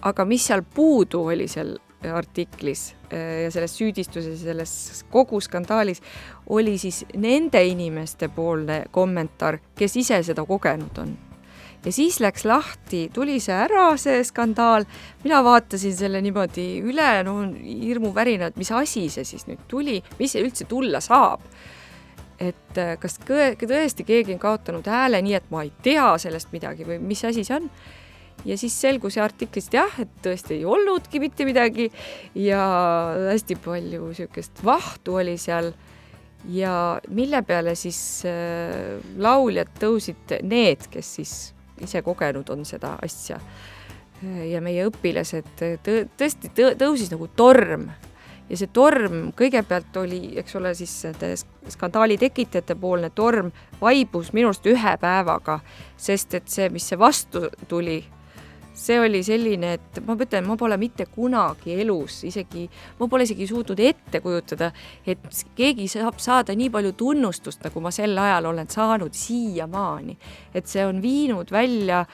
aga 0.01 0.25
mis 0.25 0.49
seal 0.49 0.65
puudu 0.73 1.23
oli 1.31 1.47
seal 1.47 1.77
artiklis 2.13 2.96
ja 3.11 3.51
selles 3.51 3.77
süüdistuses 3.77 4.41
ja 4.41 4.51
selles 4.51 5.03
kogu 5.11 5.39
skandaalis 5.41 6.01
oli 6.49 6.77
siis 6.77 7.05
nende 7.15 7.63
inimeste 7.65 8.29
poolne 8.33 8.83
kommentaar, 8.91 9.59
kes 9.75 9.97
ise 10.03 10.21
seda 10.23 10.45
kogenud 10.45 10.99
on. 11.03 11.15
ja 11.85 11.91
siis 11.91 12.19
läks 12.19 12.43
lahti, 12.45 13.07
tuli 13.13 13.39
see 13.39 13.55
ära, 13.55 13.89
see 13.97 14.23
skandaal, 14.27 14.85
mina 15.23 15.43
vaatasin 15.43 15.95
selle 15.95 16.21
niimoodi 16.21 16.67
üle, 16.83 17.11
no 17.23 17.37
hirmuvärinad, 17.63 18.57
mis 18.59 18.71
asi 18.71 19.07
see 19.13 19.23
siis 19.23 19.47
nüüd 19.47 19.63
tuli, 19.67 20.01
mis 20.19 20.35
see 20.35 20.43
üldse 20.43 20.67
tulla 20.67 20.99
saab. 21.01 21.45
Et 22.37 22.77
äh, 22.77 22.97
kas 23.01 23.15
tõesti 23.23 24.03
keegi 24.05 24.35
on 24.35 24.41
kaotanud 24.41 24.85
hääle, 24.85 25.21
nii 25.25 25.39
et 25.39 25.47
ma 25.49 25.63
ei 25.65 25.71
tea 25.83 26.11
sellest 26.21 26.51
midagi 26.53 26.85
või 26.85 26.99
mis 27.01 27.23
asi 27.25 27.45
see 27.47 27.55
on 27.55 27.71
ja 28.45 28.57
siis 28.57 28.75
selgus 28.81 29.17
artiklist 29.21 29.73
jah, 29.73 29.91
et 30.01 30.11
tõesti 30.23 30.59
ei 30.59 30.65
olnudki 30.65 31.21
mitte 31.23 31.45
midagi. 31.47 31.89
Ja 32.35 32.61
hästi 33.31 33.57
palju 33.63 34.11
niisugust 34.11 34.63
vahtu 34.65 35.19
oli 35.21 35.37
seal. 35.41 35.73
Ja 36.53 37.01
mille 37.09 37.41
peale 37.43 37.73
siis 37.75 37.99
äh, 38.29 39.01
lauljad 39.17 39.71
tõusid 39.81 40.37
need, 40.47 40.85
kes 40.93 41.15
siis 41.17 41.33
ise 41.81 42.01
kogenud 42.05 42.49
on 42.49 42.65
seda 42.65 42.97
asja. 43.03 43.39
ja 44.49 44.61
meie 44.65 44.87
õpilased 44.89 45.49
tõ 45.59 45.97
tõesti 46.17 46.49
tõ 46.55 46.71
tõusis 46.77 47.11
nagu 47.13 47.27
torm. 47.37 47.89
Ja 48.49 48.57
see 48.57 48.69
torm 48.73 49.33
kõigepealt 49.35 49.97
oli, 49.99 50.37
eks 50.39 50.55
ole, 50.55 50.71
siis 50.77 50.93
nende 51.03 51.33
skandaali 51.69 52.15
tekitajate 52.17 52.77
poolne 52.79 53.09
torm 53.11 53.51
vaibus 53.81 54.31
minu 54.33 54.49
arust 54.49 54.65
ühe 54.71 54.93
päevaga, 55.01 55.59
sest 55.99 56.33
et 56.39 56.47
see, 56.49 56.69
mis 56.71 56.87
see 56.87 56.97
vastu 56.97 57.43
tuli, 57.67 57.99
see 58.77 58.99
oli 59.01 59.23
selline, 59.25 59.73
et 59.77 59.99
ma 60.05 60.15
mõtlen, 60.17 60.45
ma 60.47 60.57
pole 60.59 60.77
mitte 60.79 61.07
kunagi 61.09 61.75
elus 61.81 62.21
isegi, 62.29 62.67
ma 62.99 63.07
pole 63.09 63.25
isegi 63.25 63.47
suutnud 63.49 63.79
ette 63.81 64.21
kujutada, 64.23 64.71
et 65.05 65.23
keegi 65.57 65.87
saab 65.91 66.21
saada 66.23 66.55
nii 66.57 66.69
palju 66.73 66.93
tunnustust, 66.99 67.63
nagu 67.65 67.81
ma 67.83 67.91
sel 67.95 68.17
ajal 68.21 68.51
olen 68.51 68.69
saanud 68.69 69.17
siiamaani. 69.17 70.17
et 70.53 70.67
see 70.67 70.85
on 70.85 71.01
viinud 71.01 71.51
välja 71.51 72.05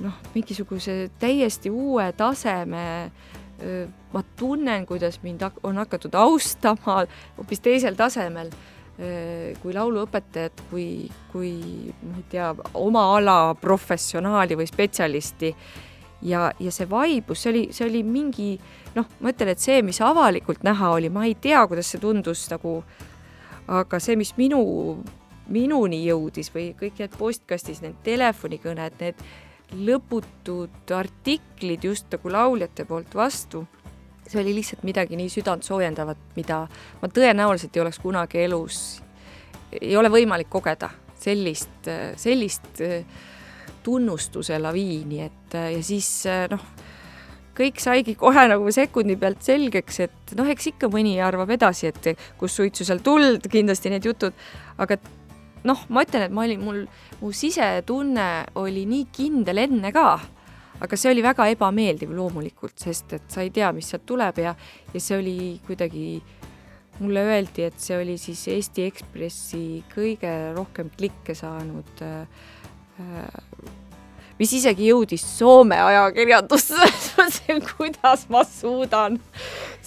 noh, 0.00 0.20
mingisuguse 0.34 1.10
täiesti 1.20 1.70
uue 1.70 2.12
taseme 2.16 3.10
ma 4.12 4.22
tunnen, 4.36 4.86
kuidas 4.86 5.20
mind 5.22 5.42
on 5.62 5.76
hakatud 5.78 6.14
austama 6.14 7.04
hoopis 7.36 7.60
teisel 7.60 7.94
tasemel 7.94 8.50
kui 8.94 9.74
lauluõpetajat, 9.74 10.60
kui, 10.70 11.08
kui 11.32 11.50
ma 12.06 12.20
ei 12.20 12.28
tea, 12.30 12.52
oma 12.78 13.08
ala 13.16 13.38
professionaali 13.58 14.54
või 14.58 14.68
spetsialisti. 14.70 15.54
ja, 16.22 16.52
ja 16.60 16.70
see 16.72 16.86
vaibus, 16.88 17.42
see 17.42 17.50
oli, 17.50 17.64
see 17.74 17.88
oli 17.88 18.02
mingi 18.06 18.54
noh, 18.94 19.08
ma 19.20 19.32
ütlen, 19.34 19.50
et 19.52 19.60
see, 19.60 19.82
mis 19.82 20.00
avalikult 20.00 20.62
näha 20.64 20.94
oli, 20.96 21.10
ma 21.10 21.26
ei 21.26 21.34
tea, 21.34 21.66
kuidas 21.68 21.90
see 21.90 22.00
tundus 22.00 22.46
nagu, 22.52 22.78
aga 23.66 24.00
see, 24.00 24.16
mis 24.16 24.32
minu, 24.38 24.62
minuni 25.52 26.04
jõudis 26.04 26.52
või 26.54 26.70
kõik 26.78 27.02
need 27.02 27.18
postkastis, 27.18 27.82
need 27.82 27.98
telefonikõned, 28.06 29.00
need 29.02 29.26
lõputud 29.74 30.94
artiklid 30.94 31.84
just 31.84 32.06
nagu 32.14 32.30
lauljate 32.30 32.86
poolt 32.86 33.14
vastu 33.16 33.64
see 34.26 34.40
oli 34.40 34.54
lihtsalt 34.56 34.84
midagi 34.86 35.18
nii 35.20 35.30
südantsoojendavat, 35.32 36.20
mida 36.38 36.64
ma 37.02 37.10
tõenäoliselt 37.12 37.76
ei 37.76 37.84
oleks 37.84 38.00
kunagi 38.02 38.44
elus, 38.44 38.80
ei 39.80 39.96
ole 39.96 40.10
võimalik 40.12 40.50
kogeda 40.52 40.90
sellist, 41.20 41.90
sellist 42.20 42.82
tunnustuse 43.84 44.58
laviini, 44.60 45.20
et 45.26 45.56
ja 45.56 45.82
siis 45.84 46.08
noh, 46.50 46.62
kõik 47.54 47.80
saigi 47.82 48.16
kohe 48.18 48.46
nagu 48.50 48.70
sekundi 48.74 49.16
pealt 49.20 49.44
selgeks, 49.44 50.00
et 50.06 50.36
noh, 50.38 50.48
eks 50.50 50.72
ikka 50.72 50.90
mõni 50.92 51.18
arvab 51.22 51.52
edasi, 51.54 51.92
et 51.92 52.14
kus 52.40 52.56
suitsu 52.56 52.86
seal 52.86 53.02
tuld, 53.04 53.46
kindlasti 53.52 53.92
need 53.92 54.08
jutud, 54.08 54.34
aga 54.80 54.98
noh, 55.68 55.84
ma 55.88 56.04
ütlen, 56.04 56.26
et 56.26 56.34
ma 56.34 56.44
olin, 56.44 56.64
mul, 56.64 56.80
mu 57.20 57.32
sisetunne 57.34 58.28
oli 58.60 58.84
nii 58.88 59.06
kindel 59.14 59.62
enne 59.64 59.92
ka 59.94 60.08
aga 60.82 60.96
see 60.98 61.12
oli 61.12 61.22
väga 61.24 61.46
ebameeldiv 61.52 62.10
loomulikult, 62.16 62.76
sest 62.80 63.14
et 63.18 63.28
sa 63.30 63.44
ei 63.44 63.52
tea, 63.54 63.70
mis 63.76 63.88
sealt 63.92 64.06
tuleb 64.06 64.40
ja, 64.42 64.54
ja 64.94 65.00
see 65.00 65.18
oli 65.18 65.36
kuidagi, 65.66 66.08
mulle 67.00 67.24
öeldi, 67.26 67.64
et 67.66 67.78
see 67.82 67.96
oli 67.98 68.18
siis 68.22 68.46
Eesti 68.52 68.84
Ekspressi 68.88 69.64
kõige 69.94 70.34
rohkem 70.54 70.92
klikke 70.94 71.34
saanud 71.38 72.04
äh, 72.06 72.44
mis 74.38 74.52
isegi 74.58 74.90
jõudis 74.90 75.24
Soome 75.38 75.78
ajakirjandusse 75.78 76.88
kuidas 77.74 78.26
ma 78.32 78.42
suudan 78.48 79.18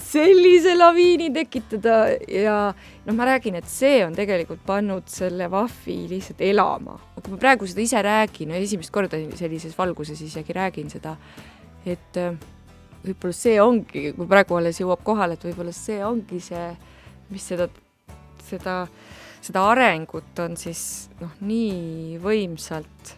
sellise 0.08 0.76
laviini 0.78 1.30
tekitada 1.36 1.98
ja 2.32 2.58
noh, 2.72 3.16
ma 3.16 3.28
räägin, 3.28 3.58
et 3.60 3.68
see 3.70 4.00
on 4.06 4.16
tegelikult 4.16 4.64
pannud 4.68 5.08
selle 5.12 5.50
Vafi 5.52 5.98
lihtsalt 6.12 6.44
elama. 6.48 6.98
kui 7.18 7.34
ma 7.34 7.42
praegu 7.42 7.68
seda 7.68 7.84
ise 7.84 8.04
räägin, 8.06 8.54
esimest 8.56 8.94
korda 8.96 9.20
sellises 9.36 9.76
valguses 9.78 10.22
isegi 10.24 10.56
räägin 10.56 10.92
seda, 10.94 11.18
et 11.86 12.22
äh, 12.22 12.38
võib-olla 13.04 13.36
see 13.36 13.60
ongi, 13.62 14.12
kui 14.16 14.30
praegu 14.30 14.60
alles 14.60 14.80
jõuab 14.82 15.04
kohale, 15.08 15.36
et 15.36 15.46
võib-olla 15.50 15.76
see 15.76 16.00
ongi 16.06 16.40
see, 16.44 16.72
mis 17.34 17.52
seda, 17.52 17.68
seda, 18.48 18.80
seda 19.44 19.70
arengut 19.74 20.40
on 20.44 20.56
siis 20.60 21.10
noh, 21.20 21.36
nii 21.44 22.20
võimsalt 22.24 23.18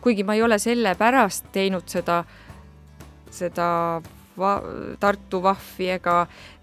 kuigi 0.00 0.24
ma 0.24 0.34
ei 0.34 0.42
ole 0.42 0.58
sellepärast 0.58 1.50
teinud 1.52 1.88
seda, 1.88 2.22
seda 3.30 3.68
va 4.40 4.52
Tartu 5.00 5.42
Vahvi 5.42 5.90
ega, 5.96 6.16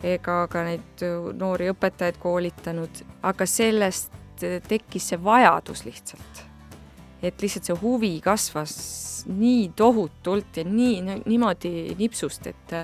ega 0.03 0.37
ka 0.51 0.63
neid 0.65 1.05
noori 1.37 1.69
õpetajaid 1.73 2.19
koolitanud, 2.21 3.03
aga 3.27 3.47
sellest 3.49 4.13
tekkis 4.67 5.11
see 5.11 5.23
vajadus 5.23 5.85
lihtsalt. 5.87 6.43
et 7.21 7.41
lihtsalt 7.41 7.65
see 7.65 7.75
huvi 7.81 8.11
kasvas 8.21 8.73
nii 9.25 9.71
tohutult 9.75 10.57
ja 10.57 10.63
nii 10.63 11.01
niimoodi 11.25 11.95
nipsust, 11.97 12.45
et, 12.47 12.75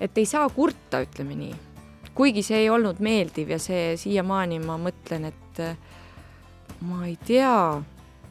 et 0.00 0.18
ei 0.18 0.26
saa 0.26 0.48
kurta, 0.50 1.04
ütleme 1.06 1.36
nii. 1.38 1.54
kuigi 2.14 2.42
see 2.42 2.64
ei 2.64 2.70
olnud 2.70 2.98
meeldiv 3.00 3.54
ja 3.54 3.58
see 3.62 3.94
siiamaani 3.96 4.58
ma 4.64 4.76
mõtlen, 4.82 5.30
et 5.30 5.62
ma 6.82 7.04
ei 7.06 7.16
tea, 7.26 7.54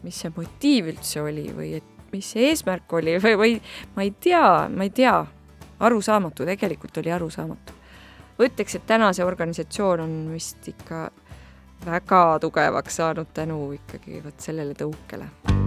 mis 0.04 0.22
see 0.24 0.32
motiiv 0.36 0.94
üldse 0.94 1.22
oli 1.22 1.50
või 1.56 1.74
et 1.80 2.14
mis 2.14 2.32
see 2.34 2.50
eesmärk 2.50 2.94
oli 2.94 3.18
või, 3.22 3.36
või 3.38 3.60
ma 3.96 4.06
ei 4.06 4.14
tea, 4.20 4.70
ma 4.70 4.88
ei 4.88 4.90
tea. 4.96 5.26
arusaamatu, 5.80 6.46
tegelikult 6.46 6.98
oli 6.98 7.12
arusaamatu. 7.12 7.74
ütleks, 8.40 8.76
et 8.76 8.88
täna 8.88 9.14
see 9.14 9.26
organisatsioon 9.26 10.00
on 10.00 10.18
vist 10.34 10.68
ikka 10.68 11.10
väga 11.86 12.40
tugevaks 12.42 12.96
saanud 12.96 13.32
tänu 13.34 13.72
ikkagi 13.72 14.24
vot 14.24 14.40
sellele 14.40 14.74
tõukele 14.74 15.59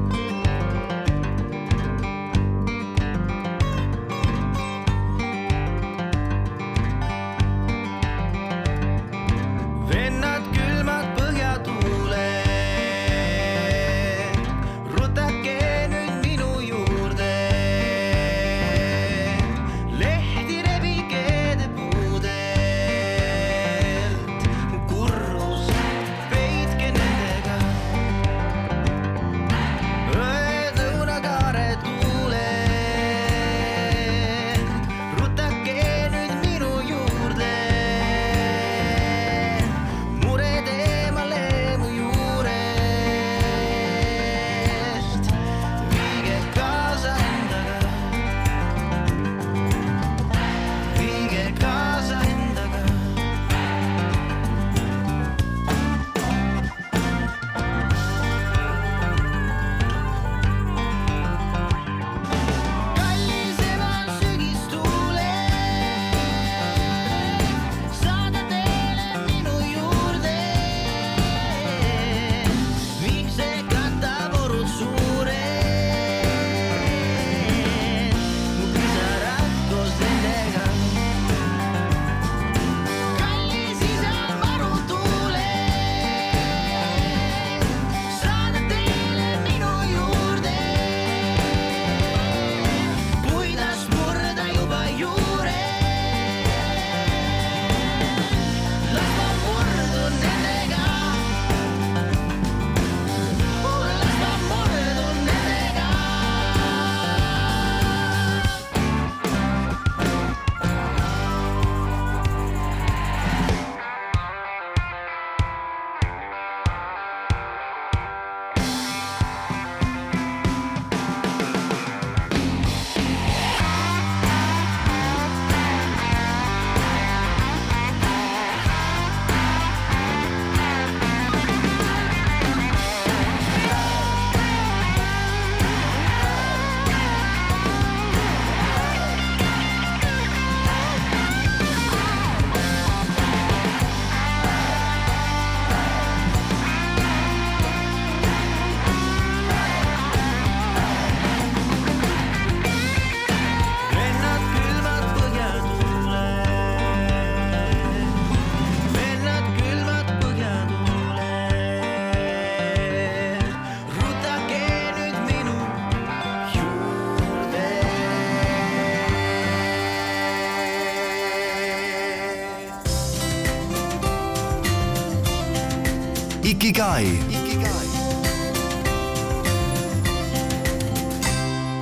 Ikigai. 176.93 177.87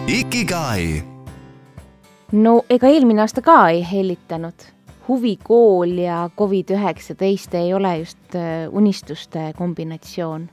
Ikigai. 0.06 1.02
no 2.32 2.52
ega 2.70 2.86
eelmine 2.86 3.24
aasta 3.24 3.42
ka 3.42 3.56
ei 3.72 3.82
hellitanud. 3.82 4.54
huvikool 5.08 5.98
ja 5.98 6.30
Covid-19 6.38 7.56
ei 7.58 7.74
ole 7.74 7.96
just 7.98 8.36
äh, 8.38 8.68
unistuste 8.70 9.52
kombinatsioon. 9.58 10.48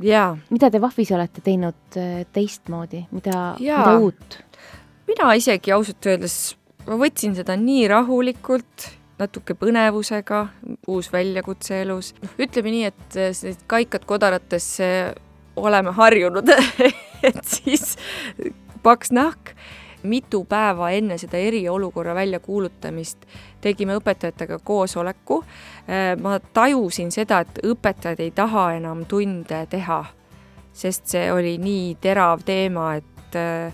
jaa 0.00 0.38
mida 0.50 0.70
te 0.70 0.80
Vahvis 0.80 1.12
olete 1.12 1.44
teinud 1.44 1.96
äh, 1.96 2.24
teistmoodi, 2.32 3.04
mida, 3.10 3.56
mida 3.60 3.98
uut? 3.98 4.38
mina 5.06 5.32
isegi 5.36 5.72
ausalt 5.72 6.06
öeldes, 6.06 6.56
ma 6.86 6.96
võtsin 6.96 7.36
seda 7.36 7.60
nii 7.60 7.88
rahulikult, 7.92 8.88
natuke 9.18 9.54
põnevusega, 9.58 10.44
uus 10.88 11.10
väljakutse 11.12 11.82
elus. 11.82 12.14
noh, 12.22 12.36
ütleme 12.38 12.74
nii, 12.74 12.84
et 12.92 13.18
eh, 13.18 13.32
need 13.48 13.64
kaikad 13.66 14.06
kodaratesse 14.06 14.88
oleme 15.56 15.92
harjunud, 15.92 16.48
et 17.28 17.42
siis 17.44 17.96
paks 18.82 19.12
nahk. 19.12 19.54
mitu 20.02 20.44
päeva 20.46 20.92
enne 20.94 21.16
seda 21.18 21.40
eriolukorra 21.42 22.12
väljakuulutamist 22.14 23.24
tegime 23.60 23.96
õpetajatega 23.98 24.60
koosoleku. 24.64 25.44
ma 26.22 26.38
tajusin 26.54 27.10
seda, 27.12 27.40
et 27.40 27.58
õpetajad 27.64 28.20
ei 28.20 28.30
taha 28.30 28.72
enam 28.76 29.04
tunde 29.08 29.66
teha, 29.70 30.04
sest 30.72 31.06
see 31.10 31.32
oli 31.32 31.56
nii 31.58 31.96
terav 32.00 32.44
teema, 32.46 32.92
et 32.94 33.36
äh, 33.36 33.72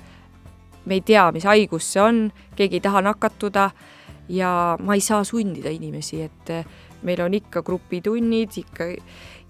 me 0.85 0.95
ei 0.95 1.01
tea, 1.01 1.27
mis 1.33 1.45
haigus 1.45 1.93
see 1.93 2.03
on, 2.03 2.21
keegi 2.57 2.81
ei 2.81 2.85
taha 2.85 3.03
nakatuda 3.05 3.71
ja 4.29 4.77
ma 4.81 4.95
ei 4.95 5.01
saa 5.05 5.25
sundida 5.25 5.71
inimesi, 5.71 6.23
et 6.23 6.51
eh, 6.51 6.65
meil 7.05 7.21
on 7.21 7.35
ikka 7.35 7.63
grupitunnid 7.63 8.57
ikka 8.57 8.89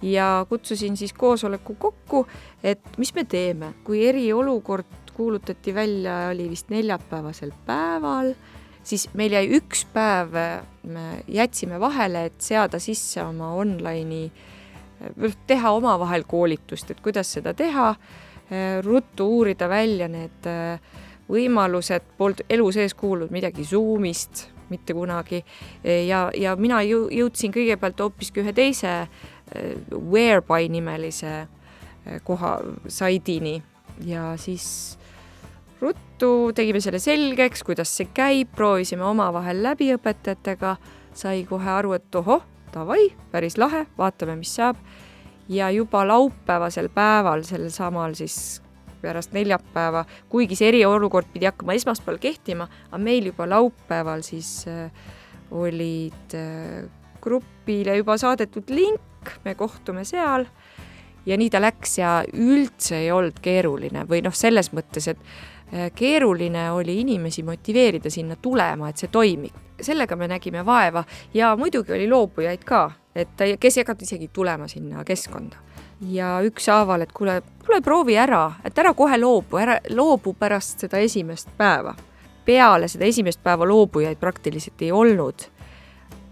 ja 0.02 0.46
kutsusin 0.48 0.96
siis 0.96 1.12
koosoleku 1.12 1.74
kokku, 1.74 2.26
et 2.62 2.98
mis 2.98 3.14
me 3.14 3.24
teeme, 3.24 3.72
kui 3.84 4.06
eriolukord 4.06 5.12
kuulutati 5.14 5.74
välja, 5.74 6.28
oli 6.32 6.50
vist 6.50 6.70
neljapäevasel 6.74 7.52
päeval, 7.66 8.34
siis 8.82 9.06
meil 9.14 9.32
jäi 9.32 9.46
üks 9.60 9.84
päev, 9.92 10.34
me 10.90 11.06
jätsime 11.28 11.78
vahele, 11.80 12.26
et 12.28 12.40
seada 12.42 12.78
sisse 12.82 13.22
oma 13.22 13.52
online'i, 13.54 14.26
teha 15.46 15.70
omavahel 15.70 16.26
koolitust, 16.26 16.90
et 16.90 17.00
kuidas 17.00 17.30
seda 17.38 17.54
teha, 17.54 17.94
ruttu 18.84 19.28
uurida 19.38 19.68
välja 19.68 20.08
need 20.10 20.50
võimalused, 21.30 22.10
polnud 22.18 22.42
elu 22.50 22.66
sees 22.74 22.94
kuulnud 22.98 23.32
midagi 23.32 23.64
Zoomist 23.64 24.48
mitte 24.70 24.94
kunagi. 24.94 25.44
Ja, 26.08 26.28
ja 26.36 26.56
mina 26.56 26.82
ju 26.82 27.06
jõudsin 27.12 27.52
kõigepealt 27.54 28.00
hoopiski 28.00 28.42
ühe 28.42 28.52
teise 28.56 28.92
eh, 29.04 29.74
Whereby 29.92 30.68
nimelise 30.72 31.32
eh, 31.44 32.20
koha, 32.24 32.58
saidini. 32.88 33.60
Ja 34.04 34.32
siis 34.40 34.98
ruttu 35.80 36.52
tegime 36.54 36.80
selle 36.80 36.98
selgeks, 37.02 37.62
kuidas 37.66 37.92
see 37.96 38.08
käib, 38.14 38.50
proovisime 38.56 39.04
omavahel 39.06 39.62
läbi 39.62 39.92
õpetajatega, 39.94 40.76
sai 41.14 41.44
kohe 41.48 41.70
aru, 41.70 41.94
et 41.98 42.20
ohoh, 42.20 42.42
davai, 42.74 43.12
päris 43.30 43.58
lahe, 43.60 43.84
vaatame, 43.98 44.36
mis 44.40 44.54
saab. 44.56 44.76
ja 45.48 45.70
juba 45.70 46.06
laupäevasel 46.08 46.88
päeval, 46.88 47.42
sellel 47.44 47.70
samal 47.70 48.14
siis 48.16 48.63
pärast 49.04 49.34
neljapäeva, 49.36 50.04
kuigi 50.32 50.56
see 50.58 50.70
eriolukord 50.72 51.28
pidi 51.32 51.48
hakkama 51.50 51.76
esmaspäeval 51.76 52.20
kehtima, 52.22 52.68
aga 52.90 53.00
meil 53.02 53.30
juba 53.30 53.48
laupäeval 53.50 54.24
siis 54.26 54.64
äh, 54.70 54.88
olid 55.54 56.36
äh, 56.38 56.84
grupile 57.24 57.98
juba 58.00 58.18
saadetud 58.20 58.72
link, 58.72 59.34
me 59.44 59.54
kohtume 59.56 60.04
seal 60.04 60.46
ja 61.26 61.36
nii 61.40 61.50
ta 61.50 61.60
läks 61.62 61.98
ja 61.98 62.14
üldse 62.32 63.00
ei 63.04 63.10
olnud 63.12 63.40
keeruline 63.44 64.04
või 64.08 64.20
noh, 64.24 64.34
selles 64.36 64.70
mõttes, 64.76 65.08
et 65.12 65.20
äh, 65.20 65.90
keeruline 65.96 66.70
oli 66.76 67.00
inimesi 67.04 67.44
motiveerida 67.46 68.12
sinna 68.12 68.36
tulema, 68.36 68.90
et 68.90 69.00
see 69.00 69.12
toimib. 69.12 69.62
sellega 69.80 70.16
me 70.16 70.28
nägime 70.30 70.62
vaeva 70.66 71.04
ja 71.34 71.56
muidugi 71.56 71.92
oli 71.92 72.08
loobujaid 72.08 72.64
ka, 72.64 72.90
et 73.14 73.40
kes 73.60 73.78
ei 73.78 73.82
hakanud 73.82 74.02
isegi 74.02 74.28
tulema 74.32 74.68
sinna 74.68 75.04
keskkonda 75.04 75.56
ja 76.10 76.38
ükshaaval, 76.44 77.04
et 77.04 77.12
kuule, 77.12 77.42
kuule 77.66 77.80
proovi 77.82 78.16
ära, 78.20 78.52
et 78.64 78.78
ära 78.78 78.92
kohe 78.94 79.18
loobu, 79.18 79.58
ära 79.60 79.78
loobu 79.90 80.34
pärast 80.38 80.84
seda 80.84 81.00
esimest 81.02 81.48
päeva. 81.58 81.94
peale 82.44 82.88
seda 82.92 83.06
esimest 83.08 83.40
päeva 83.42 83.64
loobujaid 83.64 84.18
praktiliselt 84.20 84.82
ei 84.82 84.90
olnud 84.92 85.46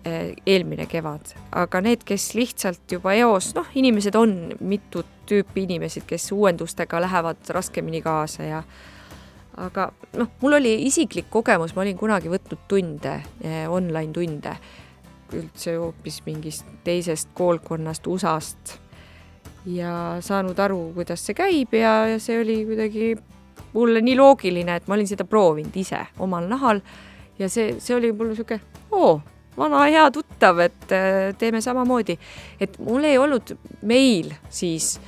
eh, 0.04 0.34
eelmine 0.46 0.86
kevad, 0.86 1.32
aga 1.56 1.80
need, 1.80 2.04
kes 2.04 2.34
lihtsalt 2.34 2.92
juba 2.92 3.14
eos, 3.14 3.54
noh, 3.54 3.66
inimesed 3.74 4.14
on 4.14 4.52
mitut 4.60 5.06
tüüpi 5.26 5.64
inimesed, 5.64 6.04
kes 6.06 6.32
uuendustega 6.32 7.00
lähevad 7.00 7.48
raskemini 7.48 8.02
kaasa 8.02 8.42
ja 8.42 8.62
aga 9.56 9.88
noh, 10.18 10.28
mul 10.42 10.58
oli 10.60 10.74
isiklik 10.86 11.30
kogemus, 11.30 11.72
ma 11.74 11.86
olin 11.86 11.96
kunagi 11.96 12.28
võtnud 12.28 12.68
tunde, 12.68 13.16
eh, 13.40 13.64
online 13.70 14.12
tunde, 14.12 14.56
üldse 15.32 15.78
hoopis 15.80 16.20
mingist 16.26 16.68
teisest 16.84 17.32
koolkonnast, 17.34 18.06
USA-st 18.06 18.81
ja 19.66 20.16
saanud 20.20 20.58
aru, 20.58 20.92
kuidas 20.94 21.22
see 21.26 21.36
käib 21.38 21.74
ja, 21.74 22.06
ja 22.10 22.18
see 22.20 22.40
oli 22.40 22.62
kuidagi 22.66 23.12
mulle 23.72 24.00
nii 24.00 24.16
loogiline, 24.16 24.76
et 24.76 24.88
ma 24.88 24.94
olin 24.94 25.08
seda 25.08 25.24
proovinud 25.24 25.76
ise 25.76 26.00
omal 26.18 26.48
nahal 26.50 26.82
ja 27.38 27.48
see, 27.48 27.76
see 27.80 27.96
oli 27.96 28.12
mul 28.12 28.32
niisugune, 28.32 28.60
oo, 28.92 29.20
vana 29.56 29.84
hea 29.86 30.04
tuttav, 30.10 30.60
et 30.66 30.92
äh, 30.92 31.34
teeme 31.38 31.60
samamoodi. 31.60 32.18
et 32.60 32.78
mul 32.78 33.04
ei 33.04 33.18
olnud 33.18 33.56
meil 33.82 34.32
siis 34.50 35.00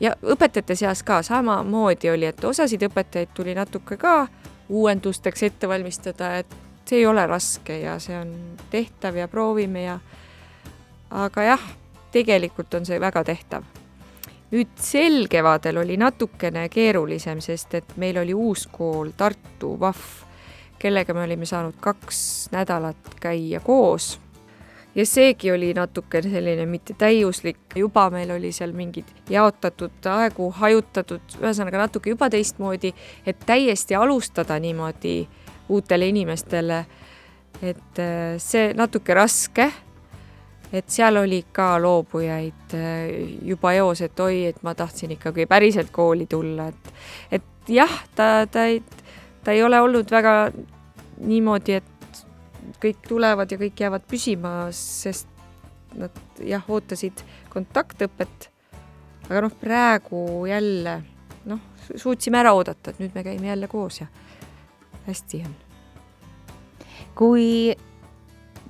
ja 0.00 0.14
õpetajate 0.22 0.76
seas 0.76 1.02
ka 1.02 1.22
samamoodi 1.22 2.10
oli, 2.10 2.26
et 2.26 2.44
osasid 2.44 2.82
õpetajaid 2.88 3.32
tuli 3.34 3.54
natuke 3.54 3.96
ka 3.96 4.26
uuendusteks 4.68 5.42
ette 5.42 5.68
valmistada, 5.68 6.36
et 6.38 6.56
see 6.84 6.98
ei 6.98 7.06
ole 7.06 7.26
raske 7.26 7.78
ja 7.80 7.98
see 7.98 8.16
on 8.18 8.34
tehtav 8.70 9.16
ja 9.16 9.28
proovime 9.28 9.86
ja 9.86 9.98
aga 11.10 11.42
jah, 11.42 11.64
tegelikult 12.12 12.74
on 12.74 12.86
see 12.86 13.00
väga 13.00 13.24
tehtav 13.24 13.83
nüüd 14.52 14.74
sel 14.80 15.26
kevadel 15.30 15.80
oli 15.82 15.96
natukene 16.00 16.68
keerulisem, 16.72 17.40
sest 17.44 17.74
et 17.74 17.96
meil 18.00 18.18
oli 18.22 18.34
uus 18.34 18.66
kool 18.72 19.12
Tartu 19.16 19.74
VAF, 19.80 20.24
kellega 20.78 21.14
me 21.14 21.24
olime 21.24 21.46
saanud 21.48 21.78
kaks 21.80 22.50
nädalat 22.52 23.16
käia 23.20 23.60
koos. 23.60 24.20
ja 24.94 25.06
seegi 25.06 25.50
oli 25.52 25.72
natukene 25.74 26.30
selline 26.30 26.66
mitte 26.66 26.94
täiuslik, 26.98 27.58
juba 27.76 28.10
meil 28.10 28.30
oli 28.30 28.52
seal 28.52 28.72
mingid 28.72 29.08
jaotatud 29.30 30.06
aegu, 30.06 30.50
hajutatud, 30.50 31.24
ühesõnaga 31.40 31.80
natuke 31.82 32.10
juba 32.10 32.28
teistmoodi, 32.30 32.92
et 33.26 33.42
täiesti 33.46 33.94
alustada 33.94 34.58
niimoodi 34.62 35.26
uutele 35.68 36.06
inimestele, 36.08 36.84
et 37.62 37.98
äh, 37.98 38.36
see 38.38 38.70
natuke 38.76 39.14
raske 39.14 39.72
et 40.72 40.90
seal 40.90 41.16
oli 41.20 41.44
ka 41.52 41.74
loobujaid 41.82 42.76
äh, 42.76 43.08
juba 43.46 43.74
eos, 43.78 44.00
et 44.04 44.20
oi, 44.20 44.44
et 44.50 44.62
ma 44.66 44.74
tahtsin 44.74 45.14
ikkagi 45.16 45.46
päriselt 45.50 45.92
kooli 45.94 46.26
tulla, 46.30 46.68
et, 46.68 46.94
et 47.38 47.72
jah, 47.74 47.92
ta, 48.16 48.46
ta 48.50 48.66
ei, 48.70 48.82
ta 49.44 49.54
ei 49.54 49.62
ole 49.62 49.80
olnud 49.80 50.10
väga 50.10 50.34
niimoodi, 51.24 51.78
et 51.78 52.22
kõik 52.82 53.04
tulevad 53.08 53.52
ja 53.52 53.60
kõik 53.60 53.80
jäävad 53.80 54.04
püsima, 54.08 54.54
sest 54.74 55.30
nad 55.94 56.14
jah, 56.42 56.64
ootasid 56.68 57.22
kontaktõpet. 57.52 58.50
aga 59.28 59.40
noh, 59.46 59.52
praegu 59.60 60.44
jälle 60.48 61.02
noh, 61.48 61.60
suutsime 61.96 62.40
ära 62.40 62.52
oodata, 62.56 62.90
et 62.90 63.00
nüüd 63.02 63.14
me 63.14 63.24
käime 63.24 63.48
jälle 63.48 63.68
koos 63.68 64.00
ja 64.00 64.06
hästi 65.06 65.44
on. 65.46 65.54
kui 67.14 67.76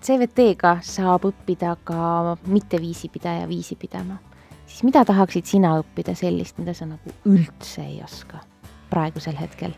CVT-ga 0.05 0.79
saab 0.85 1.25
õppida 1.31 1.77
ka 1.89 2.35
mitte 2.53 2.77
viisipidaja 2.81 3.47
viisi 3.49 3.77
pidama, 3.81 4.19
siis 4.67 4.83
mida 4.85 5.05
tahaksid 5.09 5.49
sina 5.49 5.79
õppida 5.81 6.13
sellist, 6.19 6.59
mida 6.61 6.75
sa 6.77 6.89
nagu 6.89 7.15
üldse 7.25 7.87
ei 7.87 8.03
oska 8.05 8.43
praegusel 8.91 9.39
hetkel? 9.41 9.73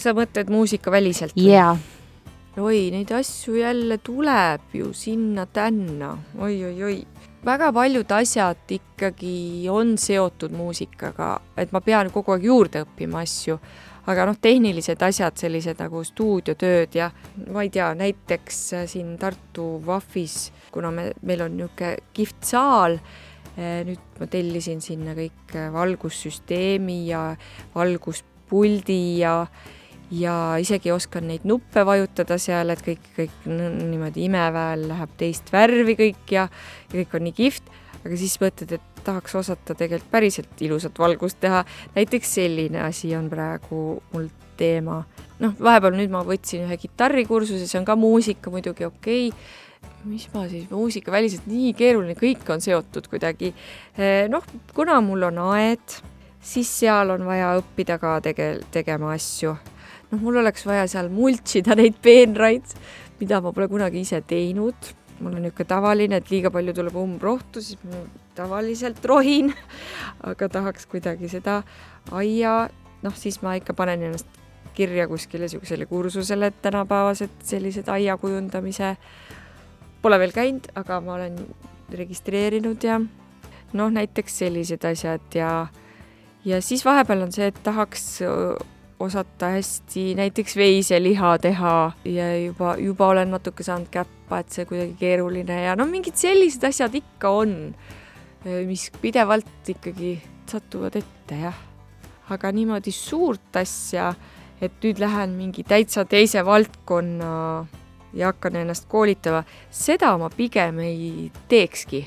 sa 0.00 0.14
mõtled 0.16 0.48
muusikaväliselt? 0.52 1.36
jaa. 1.36 1.76
oi, 2.56 2.88
neid 2.94 3.12
asju 3.12 3.58
jälle 3.60 3.98
tuleb 3.98 4.72
ju 4.72 4.92
sinna-tänna 4.96 6.14
oi, 6.38 6.56
oi-oi-oi. 6.64 7.02
väga 7.44 7.72
paljud 7.76 8.16
asjad 8.16 8.72
ikkagi 8.72 9.68
on 9.68 9.98
seotud 9.98 10.56
muusikaga, 10.56 11.34
et 11.56 11.76
ma 11.76 11.84
pean 11.84 12.08
kogu 12.14 12.38
aeg 12.38 12.48
juurde 12.48 12.86
õppima 12.86 13.26
asju 13.26 13.58
aga 14.10 14.26
noh, 14.26 14.38
tehnilised 14.42 15.02
asjad, 15.06 15.36
sellised 15.38 15.80
nagu 15.82 16.02
stuudiotööd 16.06 16.96
ja 16.98 17.10
ma 17.52 17.64
ei 17.64 17.70
tea, 17.72 17.92
näiteks 17.98 18.62
äh, 18.78 18.86
siin 18.90 19.14
Tartu 19.20 19.76
VAF-is, 19.86 20.50
kuna 20.74 20.90
me, 20.94 21.10
meil 21.22 21.44
on 21.46 21.54
niisugune 21.58 21.94
kihvt 22.16 22.48
saal, 22.52 22.98
äh, 23.54 23.82
nüüd 23.86 24.18
ma 24.20 24.28
tellisin 24.30 24.82
sinna 24.84 25.14
kõik 25.18 25.54
äh, 25.54 25.70
valgussüsteemi 25.74 27.04
ja 27.10 27.28
valguspuldi 27.76 29.04
ja 29.22 29.36
ja 30.12 30.58
isegi 30.60 30.90
oskan 30.92 31.24
neid 31.30 31.46
nuppe 31.48 31.86
vajutada 31.88 32.36
seal, 32.36 32.68
et 32.74 32.82
kõik, 32.84 33.06
kõik 33.16 33.46
niimoodi 33.48 34.26
imeväel 34.26 34.84
läheb 34.90 35.14
teist 35.16 35.48
värvi 35.54 35.94
kõik 35.96 36.34
ja, 36.34 36.50
ja 36.90 36.98
kõik 36.98 37.16
on 37.16 37.24
nii 37.24 37.36
kihvt, 37.38 37.70
aga 38.02 38.18
siis 38.20 38.36
mõtled, 38.42 38.74
et 38.76 38.91
tahaks 39.04 39.34
osata 39.38 39.74
tegelikult 39.78 40.10
päriselt 40.10 40.62
ilusat 40.62 40.98
valgust 40.98 41.40
teha. 41.40 41.64
näiteks 41.94 42.34
selline 42.34 42.82
asi 42.82 43.14
on 43.16 43.30
praegu 43.30 44.02
mul 44.12 44.28
teema. 44.56 45.02
noh, 45.42 45.54
vahepeal 45.58 45.96
nüüd 45.98 46.12
ma 46.12 46.22
võtsin 46.26 46.66
ühe 46.66 46.78
kitarrikursuse, 46.78 47.66
see 47.66 47.80
on 47.80 47.88
ka 47.88 47.96
muusika 47.98 48.50
muidugi 48.50 48.86
okei 48.86 49.28
okay. 49.32 49.98
mis 50.04 50.28
ma 50.34 50.46
siis, 50.50 50.68
muusikaväliselt 50.70 51.46
nii 51.50 51.72
keeruline, 51.78 52.14
kõik 52.18 52.48
on 52.50 52.62
seotud 52.62 53.06
kuidagi. 53.10 53.52
Eh, 53.98 54.28
noh, 54.30 54.46
kuna 54.74 55.00
mul 55.04 55.28
on 55.30 55.38
aed, 55.52 55.98
siis 56.42 56.70
seal 56.82 57.14
on 57.14 57.26
vaja 57.26 57.52
õppida 57.60 57.98
ka 58.02 58.16
tege-, 58.24 58.64
tegema 58.74 59.12
asju. 59.14 59.54
noh, 60.10 60.22
mul 60.22 60.42
oleks 60.42 60.66
vaja 60.66 60.88
seal 60.90 61.10
multsida 61.10 61.78
neid 61.78 61.98
peenraid, 62.02 62.74
mida 63.20 63.40
ma 63.42 63.54
pole 63.54 63.70
kunagi 63.70 64.02
ise 64.02 64.22
teinud 64.26 64.92
mul 65.22 65.38
on 65.38 65.46
niisugune 65.46 65.68
tavaline, 65.70 66.18
et 66.18 66.30
liiga 66.32 66.50
palju 66.52 66.74
tuleb 66.76 66.96
umbrohtu, 66.98 67.62
siis 67.62 67.80
ma 67.86 68.02
tavaliselt 68.36 69.04
rohin, 69.06 69.52
aga 70.26 70.48
tahaks 70.52 70.86
kuidagi 70.90 71.30
seda 71.30 71.60
aia, 72.10 72.68
noh, 73.02 73.18
siis 73.18 73.40
ma 73.42 73.54
ikka 73.58 73.76
panen 73.78 74.08
ennast 74.08 74.40
kirja 74.74 75.06
kuskile 75.08 75.46
niisugusele 75.46 75.86
kursusele, 75.86 76.48
et 76.50 76.62
tänapäevased 76.64 77.42
sellised 77.44 77.88
aia 77.92 78.16
kujundamise, 78.20 78.96
pole 80.02 80.18
veel 80.18 80.34
käinud, 80.34 80.70
aga 80.78 81.00
ma 81.04 81.18
olen 81.18 81.36
registreerinud 81.92 82.84
ja 82.84 82.98
noh, 83.72 83.92
näiteks 83.92 84.42
sellised 84.42 84.84
asjad 84.88 85.36
ja 85.36 85.52
ja 86.44 86.58
siis 86.62 86.84
vahepeal 86.84 87.22
on 87.28 87.32
see, 87.32 87.46
et 87.52 87.58
tahaks 87.62 88.06
osata 89.02 89.52
hästi 89.56 90.12
näiteks 90.18 90.56
veiseliha 90.56 91.32
teha 91.42 91.76
ja 92.04 92.28
juba, 92.38 92.76
juba 92.78 93.08
olen 93.12 93.32
natuke 93.34 93.64
saanud 93.66 93.90
käppa, 93.92 94.42
et 94.42 94.54
see 94.54 94.66
kuidagi 94.68 94.94
keeruline 95.00 95.62
ja 95.64 95.74
no 95.78 95.86
mingid 95.90 96.18
sellised 96.20 96.64
asjad 96.68 96.94
ikka 96.98 97.32
on, 97.42 97.56
mis 98.68 98.88
pidevalt 99.02 99.72
ikkagi 99.74 100.16
satuvad 100.50 100.96
ette, 101.00 101.38
jah. 101.46 101.58
aga 102.32 102.52
niimoodi 102.54 102.92
suurt 102.94 103.56
asja, 103.60 104.12
et 104.62 104.74
nüüd 104.84 105.02
lähen 105.02 105.36
mingi 105.36 105.64
täitsa 105.66 106.04
teise 106.08 106.44
valdkonna 106.46 107.32
ja 108.14 108.30
hakkan 108.30 108.56
ennast 108.62 108.86
koolitama, 108.88 109.42
seda 109.70 110.14
ma 110.20 110.30
pigem 110.30 110.80
ei 110.84 111.30
teekski. 111.48 112.06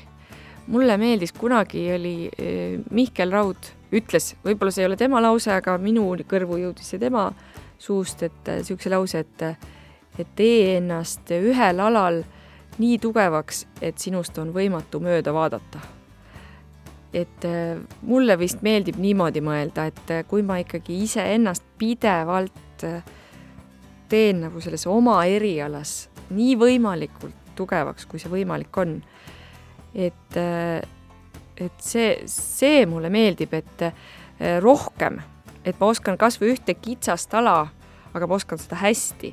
mulle 0.66 0.96
meeldis, 0.98 1.32
kunagi 1.32 1.84
oli 1.94 2.30
eh, 2.38 2.80
Mihkel 2.90 3.30
Raud 3.30 3.75
ütles, 3.94 4.34
võib-olla 4.44 4.72
see 4.74 4.82
ei 4.84 4.90
ole 4.90 4.96
tema 4.98 5.20
lause, 5.22 5.52
aga 5.54 5.76
minu 5.78 6.08
kõrvu 6.28 6.58
jõudis 6.62 6.90
see 6.90 7.02
tema 7.02 7.28
suust, 7.78 8.22
et 8.26 8.48
niisuguse 8.48 8.90
lause, 8.90 9.22
et, 9.22 9.44
et 10.18 10.32
tee 10.38 10.76
ennast 10.78 11.30
ühel 11.36 11.82
alal 11.84 12.22
nii 12.78 12.98
tugevaks, 13.00 13.64
et 13.80 13.98
sinust 14.00 14.36
on 14.38 14.52
võimatu 14.54 15.00
mööda 15.00 15.34
vaadata. 15.34 15.80
et 17.16 17.44
äh, 17.48 17.78
mulle 18.02 18.34
vist 18.36 18.60
meeldib 18.66 18.98
niimoodi 19.00 19.40
mõelda, 19.40 19.86
et 19.88 20.10
äh, 20.12 20.24
kui 20.28 20.42
ma 20.44 20.58
ikkagi 20.60 20.98
iseennast 21.04 21.64
pidevalt 21.78 22.84
äh, 22.84 23.04
teen 24.08 24.42
nagu 24.44 24.60
selles 24.60 24.84
oma 24.90 25.22
erialas 25.24 26.10
nii 26.30 26.56
võimalikult 26.60 27.54
tugevaks, 27.56 28.04
kui 28.06 28.20
see 28.20 28.28
võimalik 28.28 28.76
on, 28.82 28.98
et, 29.94 30.36
et 31.56 31.82
see, 31.82 32.12
see 32.30 32.84
mulle 32.88 33.10
meeldib, 33.12 33.54
et 33.56 33.86
rohkem, 34.62 35.20
et 35.64 35.78
ma 35.80 35.90
oskan 35.90 36.18
kas 36.20 36.38
või 36.40 36.52
ühte 36.54 36.76
kitsast 36.78 37.32
ala, 37.34 37.66
aga 38.14 38.28
ma 38.28 38.36
oskan 38.36 38.60
seda 38.60 38.78
hästi. 38.80 39.32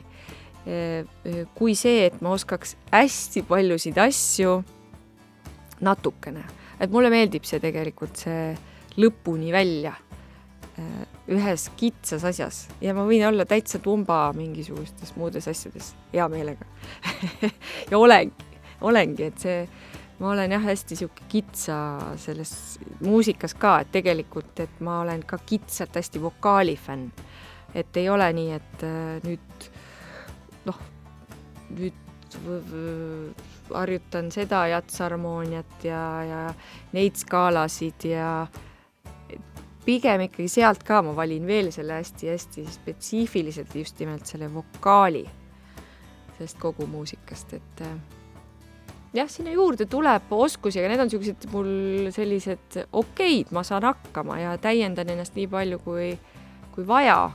Kui 1.58 1.76
see, 1.76 2.06
et 2.08 2.22
ma 2.24 2.32
oskaks 2.38 2.78
hästi 2.94 3.44
paljusid 3.48 4.00
asju 4.00 4.62
natukene. 5.84 6.44
et 6.80 6.92
mulle 6.92 7.10
meeldib 7.12 7.44
see 7.48 7.60
tegelikult, 7.64 8.16
see 8.16 8.56
lõpuni 9.00 9.52
välja 9.52 9.94
ühes 11.32 11.70
kitsas 11.78 12.24
asjas. 12.28 12.68
Ja 12.82 12.94
ma 12.96 13.06
võin 13.08 13.24
olla 13.28 13.46
täitsa 13.48 13.80
tumba 13.84 14.26
mingisugustes 14.36 15.14
muudes 15.16 15.48
asjades 15.48 15.94
hea 16.14 16.28
meelega. 16.32 16.66
Ja 17.92 18.00
olengi, 18.00 18.48
olengi, 18.82 19.30
et 19.30 19.44
see, 19.44 19.68
ma 20.24 20.32
olen 20.32 20.56
jah, 20.56 20.64
hästi 20.64 20.96
sihuke 20.96 21.26
kitsa 21.28 21.78
selles 22.22 22.54
muusikas 23.04 23.58
ka, 23.60 23.76
et 23.84 23.92
tegelikult, 23.92 24.56
et 24.64 24.80
ma 24.80 25.02
olen 25.04 25.26
ka 25.28 25.38
kitsalt 25.46 26.00
hästi 26.00 26.22
vokaalifänn. 26.24 27.12
et 27.76 27.98
ei 27.98 28.10
ole 28.10 28.28
nii, 28.34 28.52
et 28.54 28.84
äh, 28.86 29.20
nüüd 29.26 29.68
noh, 30.70 30.80
nüüd 31.74 32.00
harjutan 33.74 34.32
seda 34.34 34.64
jatsharmooniat 34.72 35.86
ja, 35.86 36.04
ja 36.26 36.42
neid 36.94 37.18
skaalasid 37.20 38.08
ja 38.10 38.48
pigem 39.86 40.26
ikkagi 40.28 40.48
sealt 40.50 40.84
ka 40.88 41.02
ma 41.06 41.14
valin 41.18 41.46
veel 41.48 41.72
selle 41.76 42.00
hästi-hästi 42.00 42.66
spetsiifiliselt 42.72 43.76
just 43.76 44.00
nimelt 44.00 44.26
selle 44.30 44.50
vokaali 44.54 45.26
sellest 46.38 46.60
kogu 46.62 46.88
muusikast, 46.90 47.54
et 47.54 47.82
äh, 47.86 47.98
jah, 49.14 49.30
sinna 49.30 49.54
juurde 49.54 49.86
tuleb 49.90 50.32
oskusi, 50.34 50.82
aga 50.82 50.90
need 50.92 51.04
on 51.04 51.12
niisugused 51.12 51.48
mul 51.54 52.10
sellised 52.16 52.82
okeid, 52.92 53.54
ma 53.54 53.64
saan 53.68 53.86
hakkama 53.88 54.40
ja 54.42 54.58
täiendan 54.62 55.14
ennast 55.14 55.38
nii 55.38 55.48
palju, 55.52 55.80
kui, 55.86 56.12
kui 56.74 56.88
vaja 56.88 57.32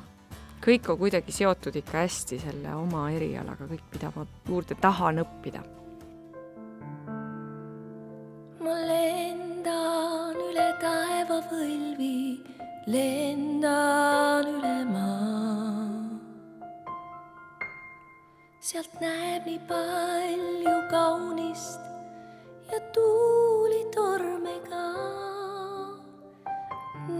kõik 0.64 0.90
on 0.90 0.98
kuidagi 0.98 1.32
seotud 1.32 1.76
ikka 1.78 2.02
hästi 2.02 2.40
selle 2.42 2.74
oma 2.74 3.08
erialaga, 3.14 3.68
kõik, 3.70 3.84
mida 3.94 4.12
ma 4.16 4.26
juurde 4.48 4.78
tahan 4.80 5.22
õppida. 5.24 5.62
ma 8.58 8.74
lendan 8.84 10.36
üle 10.50 10.66
taevavõlvi, 10.82 12.18
lendan 12.90 14.50
üle 14.58 14.76
maa. 14.90 15.67
Sealt 18.68 18.98
näeb 19.00 19.46
nii 19.48 19.60
palju 19.68 20.72
kaunist 20.90 21.80
ja 22.68 22.80
tuulitorme 22.92 24.56
ka 24.66 24.88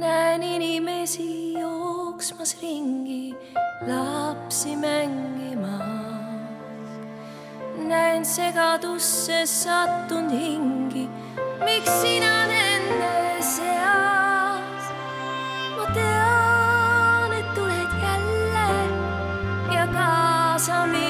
näen 0.03 0.43
inimesi 0.43 1.29
jooksmas 1.55 2.53
ringi, 2.63 3.33
lapsi 3.89 4.77
mängimas. 4.77 5.81
näen 7.89 8.25
segadusse 8.25 9.47
sattunud 9.47 10.31
hingi, 10.31 11.09
miks 11.65 12.01
sina 12.03 12.35
nende 12.53 13.43
seas? 13.57 14.93
ma 15.77 15.93
tean, 15.97 17.33
et 17.41 17.55
tuled 17.55 17.93
jälle 18.05 18.71
ja 19.77 19.87
kaasa 19.97 20.87
mind 20.87 21.08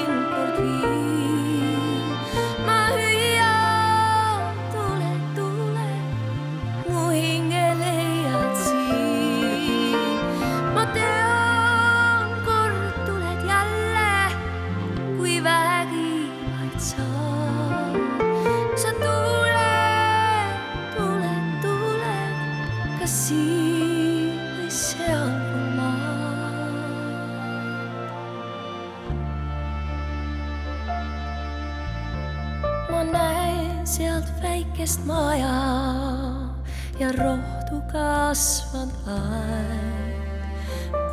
kas 23.08 23.28
siin 23.28 24.34
või 24.52 24.68
sealpool 24.68 25.68
maad. 25.78 25.94
ma 32.90 33.00
näen 33.08 33.86
sealt 33.88 34.28
väikest 34.42 35.08
maja 35.08 35.54
ja 37.00 37.08
rohtu 37.16 37.80
kasvanud 37.94 38.92
aed. 39.16 40.52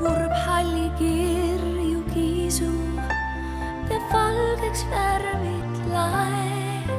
kurb 0.01 0.35
hallikirju 0.49 2.03
kiisub 2.11 2.99
ja 3.87 4.03
valgeks 4.11 4.83
värvid 4.91 5.79
laeb. 5.95 6.91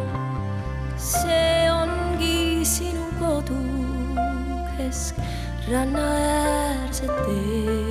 see 0.97 1.65
Rana 5.68 5.98
er 5.98 6.92
sitt 6.92 7.10
del. 7.26 7.86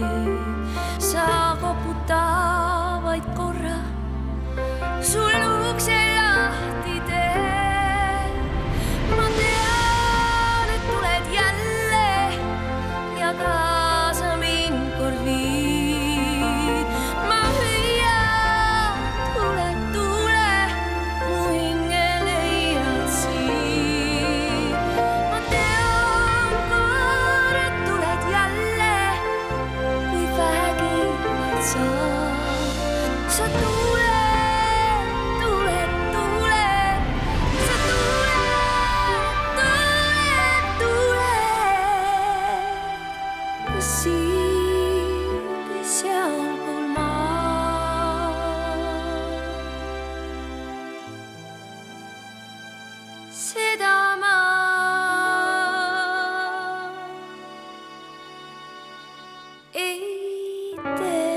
Ei 59.76 60.76
tee. 60.98 61.36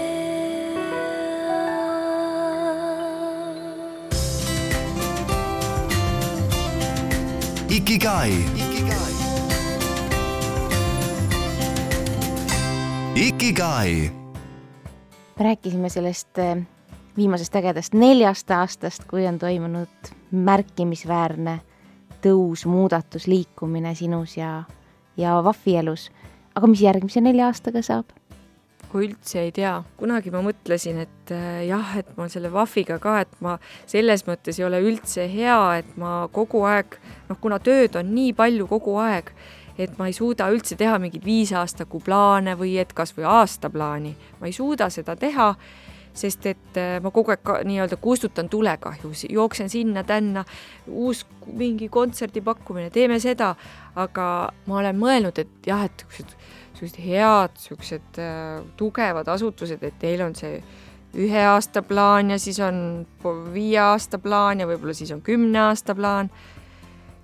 Ikigai. 7.70 8.32
Ikigai. 13.14 14.10
rääkisime 15.36 15.88
sellest 15.88 16.38
eh, 16.38 16.56
viimasest 17.16 17.56
ägedast 17.56 17.94
neljast 17.94 18.50
aastast, 18.50 19.04
kui 19.04 19.26
on 19.26 19.38
toimunud 19.38 20.12
märkimisväärne 20.30 21.60
tõus, 22.22 22.66
muudatus, 22.66 23.26
liikumine 23.26 23.94
sinus 23.94 24.36
ja, 24.36 24.62
ja 25.16 25.44
Vafi 25.44 25.76
elus. 25.76 26.10
aga 26.54 26.66
mis 26.66 26.82
järgmise 26.82 27.20
nelja 27.20 27.46
aastaga 27.46 27.82
saab? 27.82 28.17
Kui 28.88 29.08
üldse 29.08 29.42
ei 29.44 29.52
tea, 29.54 29.74
kunagi 30.00 30.32
ma 30.32 30.40
mõtlesin, 30.44 31.02
et 31.04 31.32
äh, 31.34 31.62
jah, 31.68 31.94
et 32.00 32.10
ma 32.16 32.28
selle 32.32 32.50
Vafiga 32.52 32.98
ka, 33.02 33.18
et 33.24 33.34
ma 33.44 33.56
selles 33.88 34.24
mõttes 34.28 34.58
ei 34.60 34.66
ole 34.68 34.80
üldse 34.84 35.28
hea, 35.30 35.58
et 35.82 35.96
ma 36.00 36.22
kogu 36.32 36.64
aeg, 36.68 36.98
noh, 37.28 37.40
kuna 37.40 37.60
tööd 37.62 37.98
on 38.00 38.14
nii 38.14 38.32
palju 38.38 38.68
kogu 38.70 38.96
aeg, 39.02 39.32
et 39.78 39.98
ma 39.98 40.08
ei 40.08 40.16
suuda 40.16 40.48
üldse 40.50 40.78
teha 40.78 40.96
mingeid 41.02 41.26
viisaastaku 41.26 42.00
plaane 42.04 42.56
või 42.58 42.78
et 42.82 42.94
kas 42.96 43.14
või 43.16 43.28
aastaplaani, 43.30 44.14
ma 44.40 44.48
ei 44.48 44.56
suuda 44.56 44.88
seda 44.90 45.14
teha, 45.20 45.52
sest 46.18 46.48
et 46.50 46.80
äh, 46.80 46.96
ma 47.04 47.12
kogu 47.14 47.34
aeg 47.34 47.52
nii-öelda 47.68 48.00
kustutan 48.02 48.48
tulekahjusid, 48.50 49.30
jooksen 49.36 49.68
sinna-tänna, 49.70 50.44
uus 50.88 51.26
mingi 51.46 51.90
kontserdi 51.92 52.40
pakkumine, 52.44 52.88
teeme 52.94 53.20
seda, 53.22 53.52
aga 53.98 54.28
ma 54.66 54.80
olen 54.80 54.98
mõelnud, 54.98 55.44
et 55.44 55.68
jah, 55.68 55.84
et 55.84 56.06
siuksed 56.78 57.00
head, 57.02 57.56
siuksed 57.58 58.20
äh, 58.22 58.60
tugevad 58.78 59.28
asutused, 59.28 59.82
et 59.82 59.98
teil 59.98 60.22
on 60.24 60.36
see 60.38 60.60
ühe 61.18 61.42
aasta 61.50 61.82
plaan 61.82 62.30
ja 62.34 62.38
siis 62.38 62.60
on 62.60 63.06
viie 63.54 63.80
aasta 63.80 64.20
plaan 64.22 64.60
ja 64.60 64.68
võib-olla 64.68 64.94
siis 64.94 65.12
on 65.14 65.22
kümne 65.24 65.68
aasta 65.70 65.96
plaan. 65.98 66.30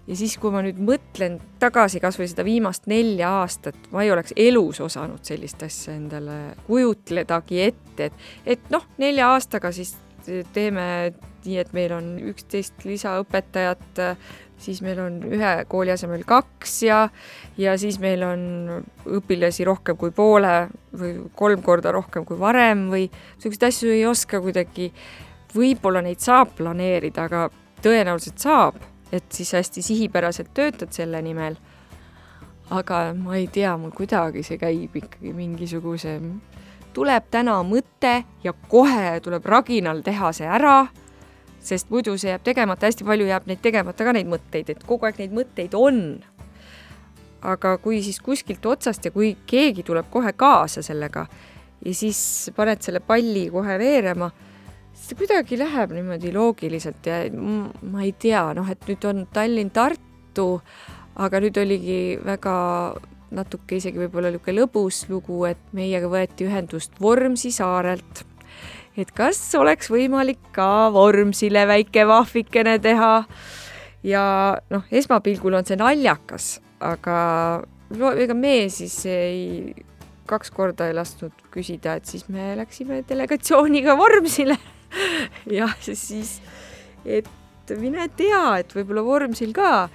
Ja 0.05 0.17
siis, 0.21 0.35
kui 0.37 0.53
ma 0.53 0.61
nüüd 0.61 0.77
mõtlen 0.85 1.39
tagasi 1.63 1.97
kas 2.01 2.19
või 2.21 2.27
seda 2.29 2.45
viimast 2.45 2.89
nelja 2.93 3.31
aastat, 3.41 3.79
ma 3.93 4.03
ei 4.05 4.11
oleks 4.13 4.35
elus 4.37 4.83
osanud 4.85 5.25
sellist 5.25 5.63
asja 5.65 5.95
endale 5.97 6.57
kujutledagi 6.67 7.63
ette, 7.65 8.11
et, 8.11 8.27
et 8.45 8.67
noh, 8.75 8.85
nelja 9.01 9.31
aastaga 9.33 9.73
siis 9.73 9.95
teeme 10.53 10.85
nii, 11.45 11.57
et 11.61 11.73
meil 11.77 11.93
on 11.97 12.11
üksteist 12.33 12.85
lisaõpetajat, 12.85 14.03
siis 14.59 14.81
meil 14.85 15.01
on 15.03 15.19
ühe 15.29 15.53
kooli 15.69 15.93
asemel 15.95 16.23
kaks 16.29 16.79
ja, 16.87 17.03
ja 17.59 17.75
siis 17.81 17.99
meil 18.03 18.23
on 18.27 18.47
õpilasi 19.19 19.67
rohkem 19.67 19.99
kui 20.01 20.15
poole 20.15 20.55
või 20.95 21.15
kolm 21.35 21.63
korda 21.63 21.93
rohkem 21.95 22.25
kui 22.25 22.39
varem 22.41 22.89
või 22.93 23.09
niisuguseid 23.11 23.69
asju 23.69 23.93
ei 23.93 24.07
oska 24.07 24.41
kuidagi, 24.41 24.93
võib-olla 25.55 26.03
neid 26.03 26.23
saab 26.23 26.57
planeerida, 26.59 27.29
aga 27.29 27.49
tõenäoliselt 27.85 28.43
saab 28.43 28.81
et 29.15 29.33
siis 29.33 29.53
hästi 29.53 29.83
sihipäraselt 29.83 30.51
töötad 30.55 30.93
selle 30.93 31.23
nimel. 31.23 31.57
aga 32.71 33.15
ma 33.15 33.35
ei 33.37 33.45
tea, 33.53 33.75
mul 33.77 33.91
kuidagi 33.93 34.41
see 34.43 34.57
käib 34.59 34.95
ikkagi 34.97 35.35
mingisuguse, 35.37 36.15
tuleb 36.97 37.27
täna 37.31 37.59
mõte 37.61 38.15
ja 38.43 38.55
kohe 38.69 39.21
tuleb 39.21 39.45
raginal 39.45 40.01
teha 40.03 40.31
see 40.33 40.49
ära, 40.49 40.87
sest 41.65 41.91
muidu 41.93 42.17
see 42.21 42.31
jääb 42.33 42.45
tegemata, 42.45 42.87
hästi 42.89 43.07
palju 43.09 43.29
jääb 43.29 43.49
neid 43.51 43.63
tegemata 43.65 44.07
ka 44.07 44.15
neid 44.17 44.31
mõtteid, 44.31 44.71
et 44.71 44.87
kogu 44.87 45.09
aeg 45.09 45.21
neid 45.23 45.35
mõtteid 45.37 45.77
on. 45.79 46.01
aga 47.45 47.77
kui 47.77 47.99
siis 48.03 48.23
kuskilt 48.25 48.65
otsast 48.67 49.05
ja 49.05 49.11
kui 49.13 49.35
keegi 49.47 49.83
tuleb 49.85 50.07
kohe 50.11 50.33
kaasa 50.33 50.81
sellega 50.83 51.27
ja 51.85 51.93
siis 51.95 52.51
paned 52.57 52.81
selle 52.81 53.01
palli 53.05 53.51
kohe 53.53 53.79
veerema 53.79 54.31
see 54.95 55.17
kuidagi 55.19 55.59
läheb 55.59 55.93
niimoodi 55.93 56.33
loogiliselt 56.33 57.07
ja 57.07 57.19
ma 57.35 58.05
ei 58.05 58.13
tea, 58.13 58.47
noh, 58.57 58.69
et 58.71 58.87
nüüd 58.89 59.05
on 59.09 59.25
Tallinn-Tartu, 59.35 60.47
aga 61.21 61.41
nüüd 61.43 61.59
oligi 61.61 61.99
väga 62.25 62.55
natuke 63.35 63.81
isegi 63.81 63.99
võib-olla 64.05 64.31
niisugune 64.31 64.61
lõbus 64.61 65.03
lugu, 65.11 65.43
et 65.49 65.61
meiega 65.77 66.09
võeti 66.11 66.47
ühendust 66.47 66.95
Vormsi 67.03 67.51
saarelt. 67.55 68.25
Et 68.97 69.11
kas 69.17 69.39
oleks 69.59 69.91
võimalik 69.91 70.41
ka 70.55 70.91
Vormsile 70.95 71.67
väike 71.71 72.07
vahvikene 72.09 72.79
teha? 72.83 73.15
Ja 74.05 74.25
noh, 74.71 74.85
esmapilgul 74.93 75.57
on 75.57 75.65
see 75.65 75.79
naljakas, 75.81 76.59
aga 76.85 77.17
ega 78.21 78.37
me 78.37 78.57
siis 78.73 78.99
ei, 79.09 79.73
kaks 80.29 80.53
korda 80.55 80.91
ei 80.91 80.97
lasknud 80.97 81.47
küsida, 81.55 81.97
et 81.97 82.09
siis 82.09 82.29
me 82.29 82.53
läksime 82.59 83.03
delegatsiooniga 83.09 83.97
Vormsile. 83.97 84.59
Jah, 85.59 85.73
siis, 85.81 86.37
et 87.05 87.29
mine 87.81 88.09
tea, 88.17 88.43
et 88.61 88.77
võib-olla 88.77 89.05
Vormsil 89.07 89.55
ka, 89.57 89.89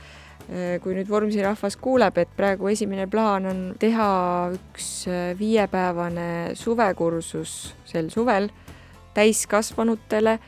kui 0.81 0.95
nüüd 0.97 1.09
Vormsi 1.09 1.43
rahvas 1.45 1.77
kuuleb, 1.77 2.17
et 2.17 2.31
praegu 2.35 2.71
esimene 2.71 3.05
plaan 3.07 3.45
on 3.45 3.61
teha 3.79 4.09
üks 4.55 4.89
viiepäevane 5.37 6.57
suvekursus 6.57 7.75
sel 7.89 8.09
suvel 8.09 8.49
täiskasvanutele, 9.13 10.39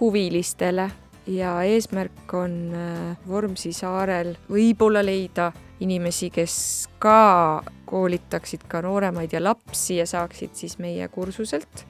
huvilistele. 0.00 0.90
Ja 1.26 1.62
eesmärk 1.62 2.32
on 2.34 2.54
äh, 2.74 3.16
Vormsi 3.28 3.72
saarel 3.76 4.34
võib-olla 4.50 5.02
leida 5.04 5.52
inimesi, 5.80 6.30
kes 6.34 6.54
ka 6.98 7.62
koolitaksid 7.86 8.64
ka 8.68 8.80
nooremaid 8.82 9.32
ja 9.32 9.42
lapsi 9.42 10.00
ja 10.00 10.06
saaksid 10.06 10.56
siis 10.58 10.78
meie 10.78 11.08
kursuselt 11.08 11.84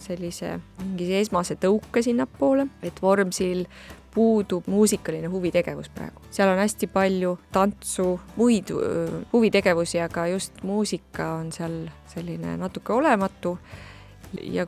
sellise 0.00 0.54
mingi 0.80 1.10
esmase 1.18 1.56
tõuke 1.60 2.02
sinnapoole, 2.04 2.66
et 2.82 3.02
Vormsil 3.02 3.66
puudub 4.14 4.66
muusikaline 4.66 5.28
huvitegevus 5.30 5.90
praegu. 5.94 6.22
seal 6.30 6.50
on 6.50 6.58
hästi 6.58 6.86
palju 6.90 7.36
tantsu, 7.52 8.20
muid 8.36 8.72
huvitegevusi, 9.32 10.00
aga 10.00 10.26
just 10.32 10.62
muusika 10.62 11.34
on 11.38 11.52
seal 11.52 11.84
selline 12.10 12.56
natuke 12.58 12.92
olematu. 12.92 13.58
Ja 14.42 14.66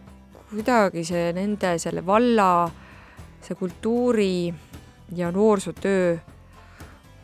kuidagi 0.52 1.04
see 1.08 1.32
nende 1.36 1.76
selle 1.80 2.04
valla, 2.06 2.68
see 3.42 3.56
kultuuri 3.58 4.52
ja 5.16 5.30
noorsootöö 5.32 6.16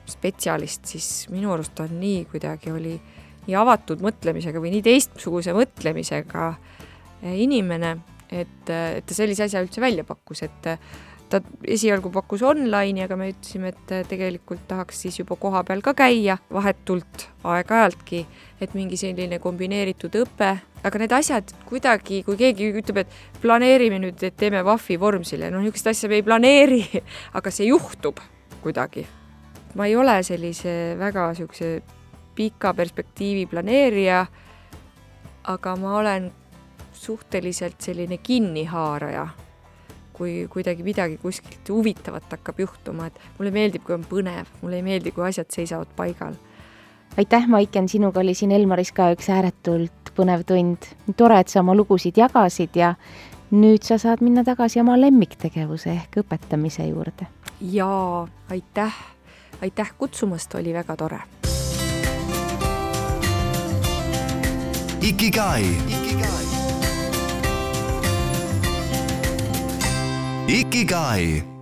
spetsialist 0.09 0.89
siis 0.89 1.29
minu 1.33 1.53
arust 1.53 1.81
on 1.85 1.99
nii 2.01 2.25
kuidagi 2.31 2.73
oli 2.73 2.95
nii 3.49 3.57
avatud 3.57 4.01
mõtlemisega 4.05 4.61
või 4.61 4.73
nii 4.77 4.85
teistsuguse 4.85 5.55
mõtlemisega 5.57 6.49
inimene, 7.37 7.97
et, 8.31 8.69
et 8.69 9.07
ta 9.07 9.17
sellise 9.17 9.47
asja 9.49 9.63
üldse 9.65 9.83
välja 9.83 10.05
pakkus, 10.09 10.45
et 10.47 10.69
ta 11.29 11.41
esialgu 11.69 12.11
pakkus 12.13 12.43
online'i, 12.47 13.03
aga 13.05 13.17
me 13.21 13.31
ütlesime, 13.33 13.73
et 13.73 14.09
tegelikult 14.09 14.65
tahaks 14.69 15.03
siis 15.05 15.19
juba 15.21 15.37
kohapeal 15.41 15.83
ka 15.85 15.95
käia 15.97 16.39
vahetult 16.53 17.29
aeg-ajaltki, 17.45 18.25
et 18.61 18.77
mingi 18.77 19.01
selline 19.01 19.41
kombineeritud 19.43 20.17
õpe, 20.23 20.55
aga 20.85 21.03
need 21.03 21.15
asjad 21.17 21.53
kuidagi, 21.69 22.23
kui 22.27 22.39
keegi 22.39 22.71
ütleb, 22.81 23.03
et 23.03 23.43
planeerime 23.43 24.01
nüüd, 24.03 24.23
et 24.23 24.37
teeme 24.39 24.63
Vafi 24.67 24.99
Vormsile, 25.01 25.51
noh, 25.53 25.63
niisugust 25.63 25.91
asja 25.93 26.11
me 26.11 26.21
ei 26.21 26.27
planeeri, 26.27 26.83
aga 27.39 27.53
see 27.55 27.71
juhtub 27.71 28.21
kuidagi. 28.63 29.07
ma 29.77 29.87
ei 29.87 29.95
ole 29.97 30.17
sellise 30.25 30.97
väga 30.99 31.29
niisuguse 31.33 31.83
pika 32.35 32.73
perspektiivi 32.75 33.47
planeerija, 33.51 34.23
aga 35.51 35.75
ma 35.77 35.97
olen 35.99 36.31
suhteliselt 36.93 37.81
selline 37.83 38.19
kinnihaaraja, 38.19 39.27
kui 40.13 40.47
kuidagi 40.51 40.83
midagi 40.83 41.19
kuskilt 41.23 41.69
huvitavat 41.71 42.31
hakkab 42.31 42.61
juhtuma, 42.65 43.07
et 43.07 43.19
mulle 43.39 43.53
meeldib, 43.55 43.85
kui 43.87 43.95
on 43.95 44.07
põnev, 44.07 44.51
mulle 44.63 44.81
ei 44.81 44.87
meeldi, 44.87 45.13
kui 45.15 45.27
asjad 45.29 45.51
seisavad 45.55 45.91
paigal. 45.97 46.35
Aitäh, 47.17 47.49
Maiken, 47.49 47.89
sinuga 47.89 48.21
oli 48.21 48.35
siin 48.35 48.53
Elmaris 48.53 48.93
ka 48.93 49.11
üks 49.15 49.31
ääretult 49.31 50.13
põnev 50.17 50.45
tund. 50.47 50.91
tore, 51.17 51.41
et 51.41 51.49
sa 51.49 51.61
oma 51.61 51.75
lugusid 51.75 52.17
jagasid 52.17 52.77
ja 52.77 52.95
nüüd 53.51 53.83
sa 53.83 53.99
saad 53.99 54.21
minna 54.21 54.45
tagasi 54.45 54.81
oma 54.81 54.99
lemmiktegevuse 55.01 55.91
ehk 55.91 56.21
õpetamise 56.23 56.89
juurde. 56.89 57.27
jaa, 57.61 58.29
aitäh, 58.51 58.95
aitäh 59.63 59.93
kutsumast, 59.99 60.55
oli 60.55 60.75
väga 60.75 60.97
tore. 60.97 61.21
Ikigai. 65.03 65.65
Ikigai. 70.49 71.58